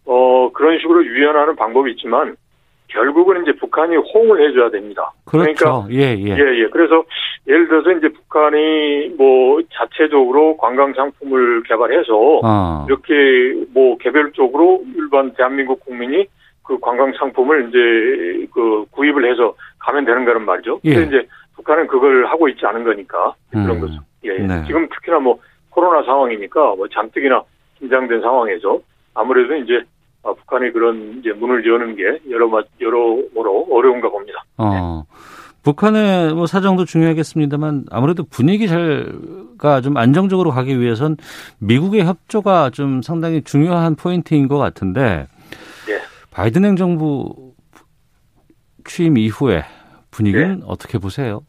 어 0.05 0.51
그런 0.53 0.79
식으로 0.79 1.05
유연하는 1.05 1.57
방법이 1.57 1.91
있지만 1.93 2.37
결국은 2.93 3.43
이제 3.43 3.53
북한이 3.53 3.97
호응을 3.97 4.49
해줘야 4.49 4.71
됩니다. 4.71 5.13
그렇죠. 5.25 5.87
예, 5.91 6.15
예. 6.17 6.37
예, 6.37 6.59
예. 6.61 6.69
그래서 6.71 7.03
예를 7.47 7.67
들어서 7.69 7.91
이제 7.93 8.09
북한이 8.09 9.15
뭐 9.17 9.61
자체적으로 9.73 10.57
관광 10.59 10.93
상품을 10.93 11.63
개발해서 11.65 12.41
어. 12.45 12.87
이렇게 12.87 13.65
뭐 13.73 13.97
개별적으로 13.99 14.83
일반 14.95 15.33
대한민국 15.35 15.81
국민이 15.81 16.27
그 16.63 16.79
관광 16.79 17.13
상품을 17.19 17.69
이제 17.69 18.47
그 18.53 18.85
구입을 18.91 19.31
해서 19.31 19.55
가면 19.79 20.05
되는 20.05 20.25
거란 20.25 20.45
말이죠. 20.45 20.81
예. 20.85 20.95
근데 20.95 21.07
이제 21.09 21.29
북한은 21.57 21.87
그걸 21.87 22.27
하고 22.27 22.49
있지 22.49 22.65
않은 22.67 22.85
거니까 22.85 23.35
그런 23.51 23.71
음. 23.71 23.81
거죠. 23.81 23.95
예. 24.25 24.35
예. 24.35 24.39
네. 24.39 24.65
지금 24.67 24.87
특히나 24.89 25.19
뭐 25.19 25.39
코로나 25.71 26.05
상황이니까 26.05 26.75
뭐 26.77 26.87
잔뜩이나 26.89 27.43
긴장된 27.79 28.21
상황에서 28.21 28.79
아무래도 29.15 29.55
이제 29.57 29.83
아, 30.25 30.33
북한이 30.33 30.73
그런 30.73 31.19
이제 31.19 31.33
문을 31.33 31.67
여는 31.67 31.97
게 31.97 32.21
여러 32.31 32.49
마 32.49 32.63
여러모로 32.81 33.69
어려운가 33.71 34.09
봅니다. 34.09 34.45
어. 34.59 35.05
북한의 35.63 36.35
뭐 36.35 36.47
사정도 36.47 36.85
중요하겠습니다만 36.85 37.87
아무래도 37.91 38.25
분위기 38.25 38.67
잘가 38.67 39.81
좀 39.81 39.97
안정적으로 39.97 40.51
가기 40.51 40.81
위해선 40.81 41.17
미국의 41.61 42.05
협조가 42.05 42.71
좀 42.71 43.01
상당히 43.03 43.43
중요한 43.43 43.95
포인트인 43.95 44.49
것 44.49 44.59
같은데 44.59 45.27
예. 45.89 46.01
바이든 46.33 46.65
행정부 46.65 47.53
취임 48.85 49.17
이후에 49.17 49.63
분위기는 50.11 50.61
네. 50.61 50.67
어떻게 50.67 50.99
보세요? 50.99 51.43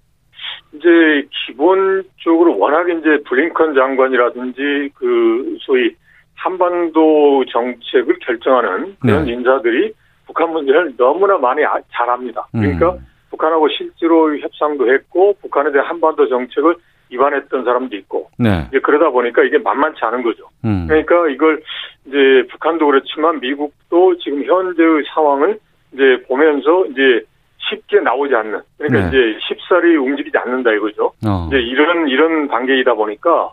이제 0.73 1.27
기본적으로 1.47 2.57
워낙 2.57 2.87
이제 2.89 3.23
블링컨 3.27 3.73
장관이라든지 3.73 4.89
그 4.95 5.57
소위 5.61 5.95
한반도 6.43 7.45
정책을 7.45 8.19
결정하는 8.19 8.97
그런 8.99 9.25
네. 9.25 9.31
인사들이 9.31 9.93
북한 10.25 10.51
문제를 10.51 10.93
너무나 10.97 11.37
많이 11.37 11.63
아- 11.63 11.79
잘 11.91 12.09
압니다. 12.09 12.45
그러니까 12.51 12.91
음. 12.93 13.07
북한하고 13.29 13.69
실제로 13.69 14.37
협상도 14.37 14.91
했고 14.91 15.35
북한에 15.41 15.71
대한 15.71 15.87
한반도 15.87 16.27
정책을 16.27 16.75
위반했던 17.09 17.63
사람도 17.63 17.95
있고 17.95 18.29
네. 18.37 18.65
이제 18.69 18.79
그러다 18.79 19.09
보니까 19.09 19.43
이게 19.43 19.57
만만치 19.57 19.99
않은 20.03 20.23
거죠. 20.23 20.49
음. 20.65 20.85
그러니까 20.87 21.29
이걸 21.29 21.61
이제 22.07 22.45
북한도 22.51 22.87
그렇지만 22.87 23.39
미국도 23.39 24.17
지금 24.17 24.43
현재의 24.43 25.03
상황을 25.13 25.57
이제 25.93 26.23
보면서 26.27 26.85
이제 26.87 27.21
쉽게 27.69 28.01
나오지 28.01 28.35
않는 28.35 28.59
그러니까 28.77 29.01
네. 29.01 29.07
이제 29.07 29.39
쉽사리 29.47 29.95
움직이지 29.95 30.37
않는다 30.37 30.73
이거죠. 30.73 31.13
어. 31.25 31.47
이제 31.47 31.57
이런 31.59 32.07
이런 32.09 32.47
단계이다 32.49 32.95
보니까 32.95 33.51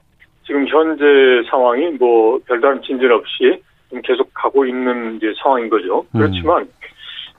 지금 0.50 0.66
현재 0.66 1.04
상황이 1.48 1.90
뭐 1.90 2.40
별다른 2.44 2.82
진전 2.82 3.12
없이 3.12 3.62
좀 3.88 4.02
계속 4.02 4.28
가고 4.34 4.66
있는 4.66 5.14
이제 5.14 5.32
상황인 5.40 5.70
거죠. 5.70 6.04
그렇지만 6.10 6.62
음. 6.62 6.68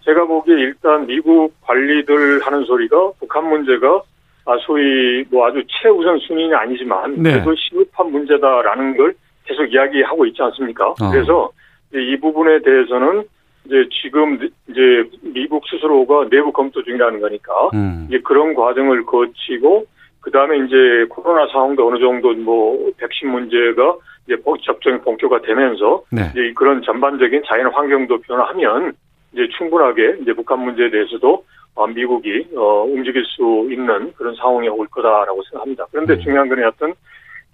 제가 0.06 0.24
보기에 0.24 0.56
일단 0.56 1.06
미국 1.06 1.54
관리들 1.60 2.40
하는 2.42 2.64
소리가 2.64 3.12
북한 3.20 3.50
문제가 3.50 4.02
아, 4.46 4.56
소위 4.66 5.26
뭐 5.30 5.46
아주 5.46 5.62
최우선 5.68 6.20
순위는 6.20 6.56
아니지만 6.56 7.22
네. 7.22 7.34
그래도 7.34 7.54
시급한 7.54 8.12
문제다라는 8.14 8.96
걸 8.96 9.14
계속 9.44 9.66
이야기하고 9.66 10.26
있지 10.28 10.42
않습니까? 10.42 10.92
어. 10.92 11.12
그래서 11.12 11.52
이 11.94 12.18
부분에 12.18 12.62
대해서는 12.62 13.26
이제 13.66 13.90
지금 14.02 14.40
이제 14.70 15.04
미국 15.22 15.68
스스로가 15.68 16.30
내부 16.30 16.54
검토 16.54 16.82
중이라는 16.82 17.20
거니까 17.20 17.72
음. 17.74 18.06
이제 18.08 18.22
그런 18.24 18.54
과정을 18.54 19.06
거치고 19.06 19.86
그 20.22 20.32
다음에 20.32 20.58
이제 20.66 21.06
코로나 21.10 21.48
상황도 21.52 21.88
어느 21.88 22.00
정도 22.00 22.34
뭐 22.34 22.92
백신 22.98 23.30
문제가 23.30 23.96
이제 24.26 24.38
접종이 24.64 25.00
본격화되면서 25.00 26.04
네. 26.12 26.22
이제 26.32 26.54
그런 26.56 26.82
전반적인 26.84 27.44
자연 27.48 27.72
환경도 27.74 28.22
변화하면 28.22 28.94
이제 29.34 29.48
충분하게 29.58 30.20
이제 30.22 30.34
북한 30.34 30.60
문제에 30.60 30.90
대해서도 30.90 31.44
어, 31.74 31.88
미국이 31.88 32.48
어, 32.56 32.84
움직일 32.84 33.24
수 33.26 33.68
있는 33.72 34.14
그런 34.14 34.36
상황이 34.36 34.68
올 34.68 34.88
거다라고 34.88 35.42
생각합니다. 35.44 35.86
그런데 35.92 36.14
음. 36.14 36.20
중요한 36.22 36.50
건 36.50 36.64
어떤 36.64 36.94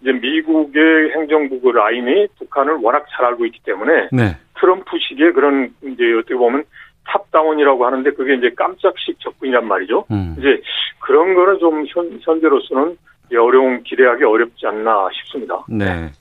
이제 0.01 0.12
미국의 0.12 1.12
행정부 1.15 1.60
그 1.62 1.69
라인이 1.69 2.27
북한을 2.38 2.80
워낙 2.82 3.06
잘 3.15 3.25
알고 3.25 3.45
있기 3.45 3.62
때문에 3.63 4.10
네. 4.12 4.38
트럼프식의 4.60 5.34
그런 5.34 5.73
이제 5.84 6.13
어떻게 6.13 6.36
보면 6.36 6.63
top-down이라고 7.07 7.86
하는데 7.85 8.11
그게 8.11 8.35
이제 8.35 8.51
깜짝식 8.55 9.19
접근이란 9.19 9.67
말이죠. 9.67 10.05
음. 10.11 10.35
이제 10.37 10.61
그런 10.99 11.33
거는 11.33 11.59
좀 11.59 11.85
현, 11.87 12.19
현재로서는 12.21 12.97
어려운 13.31 13.83
기대하기 13.83 14.23
어렵지 14.23 14.67
않나 14.67 15.09
싶습니다. 15.13 15.65
네. 15.69 16.11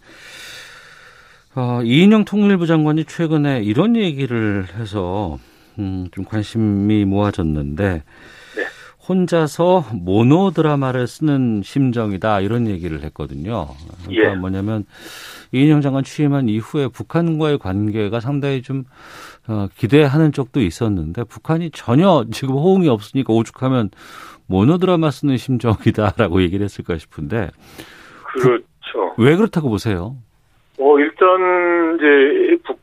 어, 1.55 1.81
이인영 1.83 2.25
통일부 2.25 2.67
장관이 2.67 3.05
최근에 3.05 3.63
이런 3.63 3.97
얘기를 3.97 4.65
해서 4.79 5.39
음, 5.79 6.09
좀 6.13 6.25
관심이 6.25 7.05
모아졌는데 7.05 7.85
네. 7.85 8.03
혼자서 9.09 9.85
모노 9.93 10.51
드라마를 10.51 11.07
쓰는 11.07 11.63
심정이다 11.63 12.41
이런 12.41 12.67
얘기를 12.67 13.03
했거든요. 13.05 13.69
그러니까 14.05 14.33
예. 14.33 14.35
뭐냐면 14.35 14.85
이인영 15.53 15.81
장관 15.81 16.03
취임한 16.03 16.49
이후에 16.49 16.89
북한과의 16.89 17.59
관계가 17.59 18.21
상당히 18.21 18.63
좀 18.63 18.85
어, 19.49 19.69
기대하는 19.77 20.33
쪽도 20.33 20.61
있었는데 20.61 21.25
북한이 21.25 21.71
전혀 21.71 22.25
지금 22.33 22.57
호응이 22.57 22.89
없으니까 22.89 23.33
오죽하면 23.33 23.91
모노 24.49 24.79
드라마 24.79 25.11
쓰는 25.11 25.37
심정이다라고 25.37 26.43
얘기를 26.43 26.65
했을까 26.65 26.99
싶은데 26.99 27.51
그렇죠. 28.41 28.65
부, 29.17 29.23
왜 29.23 29.37
그렇다고 29.37 29.71
보세요? 29.71 30.17
어, 30.79 30.99
일단, 30.99 31.97
이제, 31.97 32.05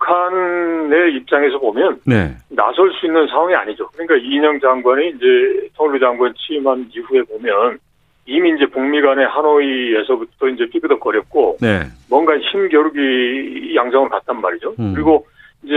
북한의 0.04 1.16
입장에서 1.16 1.60
보면, 1.60 2.02
네. 2.06 2.36
나설 2.50 2.92
수 2.94 3.06
있는 3.06 3.26
상황이 3.28 3.56
아니죠. 3.56 3.88
그러니까 3.94 4.16
이인영 4.18 4.60
장관이 4.60 5.10
이제 5.10 5.70
통일부 5.76 6.00
장관 6.00 6.34
취임한 6.36 6.90
이후에 6.94 7.24
보면, 7.24 7.80
이미 8.26 8.52
이제 8.56 8.66
북미 8.66 9.02
간의 9.02 9.28
하노이에서부터 9.28 10.50
이제 10.50 10.66
삐그덕거렸고, 10.72 11.58
네. 11.62 11.84
뭔가 12.10 12.38
힘겨루기 12.38 13.76
양상으로 13.76 14.10
갔단 14.10 14.42
말이죠. 14.42 14.76
음. 14.80 14.94
그리고 14.94 15.26
이제 15.64 15.76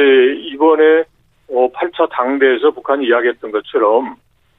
이번에 0.52 1.04
어, 1.48 1.70
8차 1.70 2.08
당대에서 2.10 2.72
북한이 2.72 3.06
이야기했던 3.06 3.52
것처럼, 3.52 4.16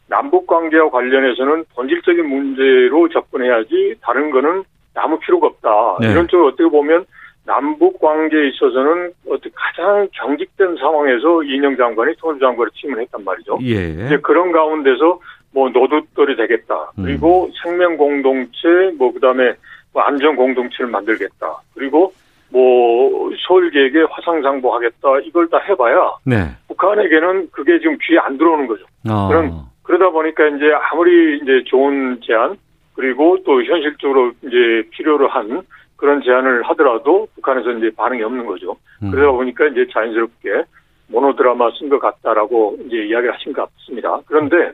남북 0.08 0.48
관계와 0.48 0.90
관련해서는 0.90 1.66
본질적인 1.76 2.26
문제로 2.26 3.10
접근해야지 3.10 3.96
다른 4.02 4.32
거는 4.32 4.64
아무 4.96 5.20
필요가 5.20 5.48
없다. 5.48 5.98
네. 6.00 6.12
이런 6.12 6.30
쪽으로 6.30 6.48
어떻게 6.48 6.70
보면 6.70 7.06
남북 7.48 8.00
관계에 8.00 8.50
있어서는 8.50 9.14
어떻게 9.30 9.50
가장 9.56 10.08
경직된 10.12 10.76
상황에서 10.76 11.42
이인영 11.44 11.78
장관이 11.78 12.14
통일 12.18 12.40
장관을 12.42 12.70
취임을 12.76 13.02
했단 13.02 13.24
말이죠. 13.24 13.58
예. 13.64 14.06
이제 14.06 14.18
그런 14.22 14.52
가운데서 14.52 15.20
뭐 15.54 15.70
노두돌이 15.70 16.36
되겠다. 16.36 16.92
음. 17.00 17.06
그리고 17.06 17.46
음. 17.46 17.52
생명 17.64 17.96
공동체, 17.96 18.68
뭐 18.98 19.14
그다음에 19.14 19.54
뭐 19.94 20.04
안전 20.04 20.36
공동체를 20.36 20.92
만들겠다. 20.92 21.62
그리고 21.74 22.12
뭐 22.50 23.32
서울 23.48 23.72
계획에 23.72 24.04
화상 24.10 24.42
장보하겠다. 24.42 25.20
이걸 25.24 25.48
다 25.50 25.58
해봐야 25.58 26.12
네. 26.26 26.50
북한에게는 26.68 27.50
그게 27.52 27.80
지금 27.80 27.98
귀에 28.02 28.18
안 28.20 28.38
들어오는 28.38 28.68
거죠. 28.68 28.84
아. 29.08 29.30
그런 29.30 29.54
그러다 29.84 30.10
보니까 30.10 30.48
이제 30.50 30.66
아무리 30.92 31.38
이제 31.38 31.64
좋은 31.66 32.20
제안 32.22 32.58
그리고 32.94 33.38
또 33.46 33.64
현실적으로 33.64 34.32
이제 34.42 34.84
필요로 34.92 35.30
한 35.30 35.62
그런 35.98 36.22
제안을 36.22 36.64
하더라도 36.64 37.28
북한에서 37.36 37.72
이제 37.72 37.92
반응이 37.96 38.24
없는 38.24 38.46
거죠. 38.46 38.78
음. 39.04 39.12
그러다 39.12 39.32
보니까 39.32 39.68
이제 39.68 39.88
자연스럽게 39.92 40.64
모노드라마 41.08 41.72
쓴 41.80 41.90
것 41.90 42.00
같다라고 42.00 42.78
이제 42.86 42.98
이야기를 42.98 43.34
하신 43.34 43.54
것 43.54 43.70
같습니다. 43.76 44.20
그런데 44.28 44.72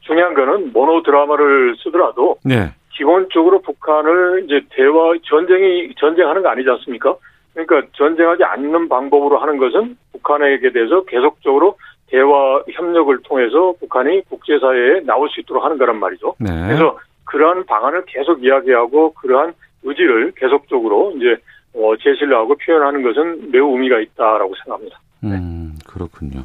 중요한 0.00 0.34
거는 0.34 0.72
모노드라마를 0.72 1.76
쓰더라도 1.78 2.36
네. 2.44 2.70
기본적으로 2.92 3.60
북한을 3.62 4.44
이제 4.44 4.60
대화 4.70 5.14
전쟁이 5.24 5.94
전쟁하는 5.98 6.42
거 6.42 6.48
아니지 6.48 6.68
않습니까? 6.70 7.14
그러니까 7.54 7.88
전쟁하지 7.92 8.44
않는 8.44 8.88
방법으로 8.88 9.38
하는 9.38 9.58
것은 9.58 9.96
북한에게 10.12 10.72
대해서 10.72 11.04
계속적으로 11.04 11.76
대화 12.08 12.62
협력을 12.70 13.16
통해서 13.24 13.74
북한이 13.80 14.22
국제사회에 14.28 15.00
나올 15.00 15.28
수 15.28 15.40
있도록 15.40 15.64
하는 15.64 15.78
거란 15.78 16.00
말이죠. 16.00 16.34
네. 16.38 16.48
그래서 16.66 16.98
그러한 17.24 17.66
방안을 17.66 18.04
계속 18.06 18.42
이야기하고 18.42 19.12
그러한 19.14 19.52
의지를 19.82 20.32
계속적으로 20.36 21.12
이제 21.16 21.36
어, 21.74 21.94
제시를 21.96 22.34
하고 22.34 22.56
표현하는 22.56 23.02
것은 23.02 23.50
매우 23.50 23.72
의미가 23.72 24.00
있다라고 24.00 24.54
생각합니다. 24.56 25.00
네. 25.20 25.36
음, 25.36 25.74
그렇군요. 25.86 26.44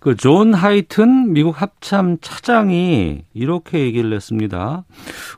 그 0.00 0.16
존 0.16 0.54
하이튼 0.54 1.34
미국 1.34 1.60
합참 1.60 2.16
차장이 2.22 3.22
이렇게 3.34 3.80
얘기를 3.80 4.10
했습니다. 4.14 4.84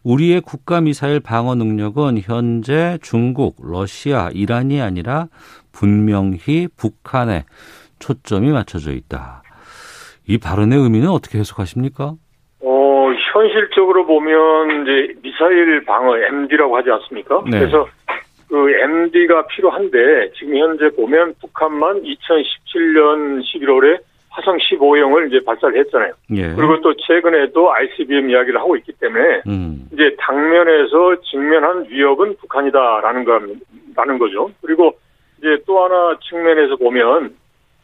우리의 0.05 0.41
국가 0.41 0.81
미사일 0.81 1.19
방어 1.19 1.57
능력은 1.57 2.21
현재 2.23 2.97
중국, 3.03 3.57
러시아, 3.61 4.31
이란이 4.33 4.81
아니라 4.81 5.27
분명히 5.73 6.69
북한에 6.77 7.45
초점이 7.99 8.53
맞춰져 8.53 8.93
있다. 8.93 9.43
이 10.29 10.39
발언의 10.39 10.79
의미는 10.79 11.09
어떻게 11.09 11.39
해석하십니까? 11.41 12.15
현실적으로 13.43 14.07
보면 14.07 14.83
이제 14.83 15.15
미사일 15.23 15.85
방어 15.85 16.17
MD라고 16.17 16.77
하지 16.77 16.91
않습니까? 16.91 17.43
네. 17.51 17.59
그래서 17.59 17.89
그 18.49 18.71
MD가 18.71 19.47
필요한데 19.47 20.33
지금 20.39 20.57
현재 20.57 20.89
보면 20.91 21.35
북한만 21.41 22.03
2017년 22.03 23.43
11월에 23.43 23.99
화성 24.31 24.57
15형을 24.59 25.29
이제 25.29 25.45
발사를 25.45 25.79
했잖아요. 25.79 26.13
예. 26.37 26.55
그리고 26.55 26.81
또 26.81 26.95
최근에도 26.95 27.73
ICBM 27.73 28.31
이야기를 28.31 28.59
하고 28.61 28.77
있기 28.77 28.93
때문에 28.93 29.43
음. 29.47 29.89
이제 29.93 30.15
당면에서 30.19 31.21
직면한 31.23 31.87
위협은 31.91 32.37
북한이다라는 32.37 33.25
거, 33.25 33.41
라는 33.95 34.19
거죠. 34.19 34.51
그리고 34.63 34.93
이제 35.39 35.59
또 35.67 35.85
하나 35.85 36.17
측면에서 36.31 36.77
보면 36.77 37.35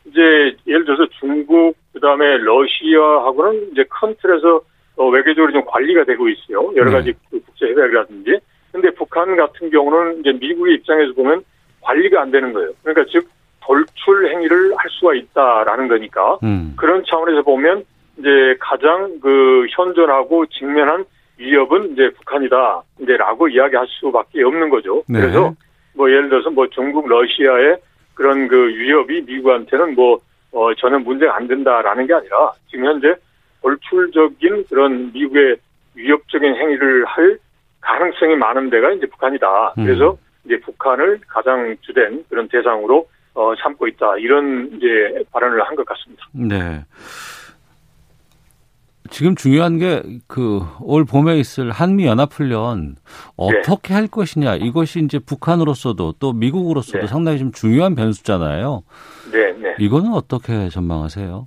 이제 0.07 0.57
예를 0.67 0.87
들어서 0.87 1.07
중국 1.19 1.77
그다음에 1.93 2.39
러시아하고는 2.39 3.73
이제 3.73 3.85
큰 3.91 4.15
틀에서 4.23 4.63
어, 4.99 5.09
외교적으로 5.09 5.53
좀 5.53 5.63
관리가 5.65 6.05
되고 6.05 6.29
있어요. 6.29 6.73
여러 6.77 6.91
가지 6.91 7.15
네. 7.31 7.41
국제 7.45 7.67
협약이라든지. 7.69 8.39
근데 8.73 8.91
북한 8.91 9.37
같은 9.37 9.71
경우는 9.71 10.21
이제 10.21 10.33
미국의 10.33 10.75
입장에서 10.75 11.13
보면 11.15 11.43
관리가 11.81 12.21
안 12.21 12.31
되는 12.31 12.53
거예요. 12.53 12.73
그러니까 12.83 13.07
즉 13.11 13.29
돌출 13.61 14.31
행위를 14.31 14.73
할 14.77 14.91
수가 14.91 15.15
있다라는 15.15 15.89
거니까 15.89 16.39
음. 16.43 16.75
그런 16.77 17.05
차원에서 17.07 17.43
보면 17.43 17.85
이제 18.19 18.57
가장 18.59 19.19
그 19.21 19.67
현존하고 19.71 20.47
직면한 20.47 21.05
위협은 21.39 21.93
이제 21.93 22.11
북한이다. 22.17 22.83
이제라고 23.01 23.49
이야기할 23.49 23.87
수밖에 23.89 24.43
없는 24.43 24.69
거죠. 24.71 25.05
네. 25.09 25.21
그래서 25.21 25.55
뭐 25.95 26.11
예를 26.11 26.29
들어서 26.29 26.51
뭐 26.51 26.67
중국, 26.69 27.09
러시아의 27.09 27.77
그런 28.15 28.49
그 28.49 28.69
위협이 28.69 29.23
미국한테는 29.23 29.95
뭐 29.95 30.19
어, 30.51 30.75
저는 30.75 31.05
문제가 31.05 31.37
안 31.37 31.47
된다라는 31.47 32.07
게 32.07 32.15
아니라 32.15 32.53
지금 32.69 32.87
현재 32.87 33.15
돌출적인 33.63 34.65
그런 34.69 35.13
미국의 35.13 35.57
위협적인 35.95 36.55
행위를 36.55 37.05
할 37.07 37.39
가능성이 37.81 38.37
많은 38.37 38.71
데가 38.71 38.93
이제 38.93 39.07
북한이다. 39.07 39.75
음. 39.79 39.85
그래서 39.85 40.17
이제 40.45 40.59
북한을 40.61 41.21
가장 41.27 41.77
주된 41.83 42.25
그런 42.29 42.49
대상으로 42.49 43.09
어, 43.35 43.55
삼고 43.63 43.87
있다. 43.89 44.17
이런 44.19 44.71
이제 44.77 45.23
발언을 45.33 45.63
한 45.63 45.77
것 45.77 45.85
같습니다. 45.87 46.23
네. 46.33 46.85
지금 49.11 49.35
중요한 49.37 49.79
게 49.79 50.03
그 50.27 50.61
올 50.81 51.05
봄에 51.07 51.37
있을 51.39 51.71
한미 51.71 52.05
연합훈련 52.07 52.97
어떻게 53.37 53.89
네. 53.89 53.95
할 53.95 54.07
것이냐 54.07 54.57
이것이 54.57 55.01
이제 55.03 55.19
북한으로서도 55.19 56.15
또 56.21 56.33
미국으로서도 56.35 57.01
네. 57.01 57.07
상당히 57.07 57.39
좀 57.39 57.51
중요한 57.53 57.95
변수잖아요. 57.95 58.83
네, 59.33 59.53
네. 59.53 59.75
이거는 59.79 60.13
어떻게 60.13 60.69
전망하세요? 60.69 61.47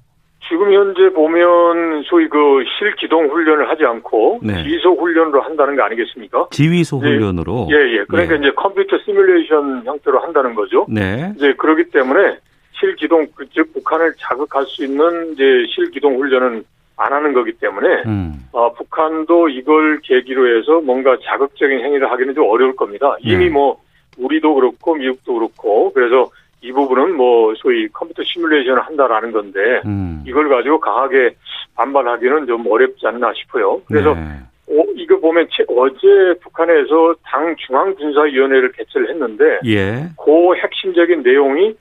지금 0.52 0.74
현재 0.74 1.10
보면 1.14 2.04
소위 2.04 2.28
그 2.28 2.38
실기동 2.78 3.30
훈련을 3.30 3.70
하지 3.70 3.86
않고 3.86 4.42
네. 4.44 4.62
지속 4.64 5.00
훈련으로 5.00 5.42
한다는 5.42 5.78
거 5.78 5.84
아니겠습니까? 5.84 6.50
지휘소 6.52 6.98
훈련으로. 6.98 7.70
예, 7.72 7.76
예. 8.00 8.04
그러니까 8.04 8.36
예. 8.36 8.40
이제 8.40 8.52
컴퓨터 8.58 8.98
시뮬레이션 8.98 9.86
형태로 9.86 10.20
한다는 10.20 10.54
거죠. 10.54 10.86
네. 10.90 11.32
이제 11.38 11.54
그렇기 11.54 11.86
때문에 11.92 12.38
실기동 12.78 13.28
그, 13.34 13.46
즉 13.54 13.72
북한을 13.74 14.14
자극할 14.20 14.66
수 14.66 14.84
있는 14.84 15.32
이제 15.32 15.44
실기동 15.74 16.18
훈련은 16.20 16.66
안 16.98 17.14
하는 17.14 17.32
거기 17.32 17.54
때문에 17.54 17.88
음. 18.08 18.34
어, 18.52 18.74
북한도 18.74 19.48
이걸 19.48 20.02
계기로 20.04 20.58
해서 20.58 20.82
뭔가 20.82 21.16
자극적인 21.24 21.80
행위를 21.80 22.12
하기는 22.12 22.36
좀 22.36 22.50
어려울 22.50 22.76
겁니다. 22.76 23.16
이미 23.22 23.46
네. 23.46 23.50
뭐 23.50 23.80
우리도 24.18 24.54
그렇고 24.54 24.96
미국도 24.96 25.34
그렇고 25.34 25.94
그래서 25.94 26.30
이 26.62 26.71
부분은 26.71 27.15
뭐 27.15 27.54
소위 27.56 27.88
컴퓨터 27.89 28.24
시뮬레이션을 28.24 28.82
한다라는 28.82 29.32
건데 29.32 29.82
음. 29.86 30.24
이걸 30.28 30.47
가지고 30.47 30.80
강하게 30.80 31.36
반발하기는 31.76 32.45
좀 32.45 32.65
어렵지 32.67 33.08
않나 33.08 33.34
싶어요. 33.34 33.82
그래서 33.88 34.13
네. 34.13 34.21
어, 34.69 34.84
이거 34.95 35.19
보면 35.19 35.47
채- 35.52 35.65
어제 35.67 36.39
북한에서 36.41 37.15
당 37.25 37.56
중앙군사위원회를 37.58 38.71
개최를 38.73 39.10
했는데 39.10 39.60
예. 39.65 40.04
그 40.23 40.54
핵심적인 40.56 41.23
내용이 41.23 41.73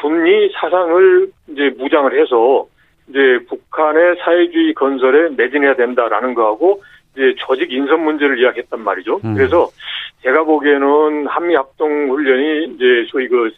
분리 0.00 0.50
사상을 0.60 1.28
이제 1.48 1.70
무장을 1.78 2.20
해서 2.20 2.66
이제 3.08 3.38
북한의 3.48 4.16
사회주의 4.22 4.74
건설에 4.74 5.30
매진해야 5.36 5.76
된다라는 5.76 6.34
거하고 6.34 6.82
이제 7.14 7.34
조직 7.38 7.72
인선 7.72 8.04
문제를 8.04 8.38
이야기했단 8.38 8.80
말이죠. 8.82 9.20
음. 9.24 9.34
그래서 9.34 9.68
제가 10.22 10.44
보기에는 10.44 11.26
한미 11.28 11.54
합동 11.54 12.10
훈련이 12.10 12.74
이제 12.74 13.06
소위 13.08 13.28
그 13.28 13.50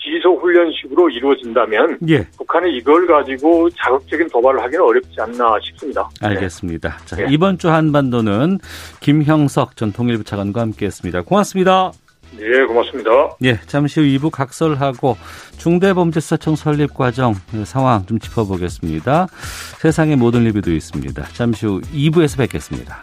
지속 0.00 0.42
훈련식으로 0.42 1.10
이루어진다면 1.10 1.98
예. 2.08 2.26
북한이 2.36 2.76
이걸 2.76 3.06
가지고 3.06 3.68
자극적인 3.70 4.28
도발을 4.28 4.62
하기는 4.62 4.84
어렵지 4.84 5.20
않나 5.20 5.58
싶습니다. 5.62 6.08
네. 6.20 6.28
알겠습니다. 6.28 6.98
자, 7.04 7.16
네. 7.16 7.26
이번 7.30 7.58
주 7.58 7.68
한반도는 7.68 8.58
김형석 9.00 9.76
전 9.76 9.92
통일부 9.92 10.24
차관과 10.24 10.60
함께했습니다. 10.60 11.22
고맙습니다. 11.22 11.92
네, 12.36 12.64
고맙습니다. 12.66 13.10
예, 13.42 13.58
잠시 13.66 14.00
후 14.00 14.06
2부 14.06 14.30
각설하고 14.30 15.16
중대범죄수사청 15.58 16.56
설립 16.56 16.94
과정 16.94 17.34
상황 17.64 18.04
좀 18.06 18.18
짚어보겠습니다. 18.18 19.28
세상의 19.80 20.16
모든 20.16 20.44
리뷰도 20.44 20.70
있습니다. 20.70 21.24
잠시 21.32 21.66
후 21.66 21.80
2부에서 21.80 22.38
뵙겠습니다. 22.38 23.00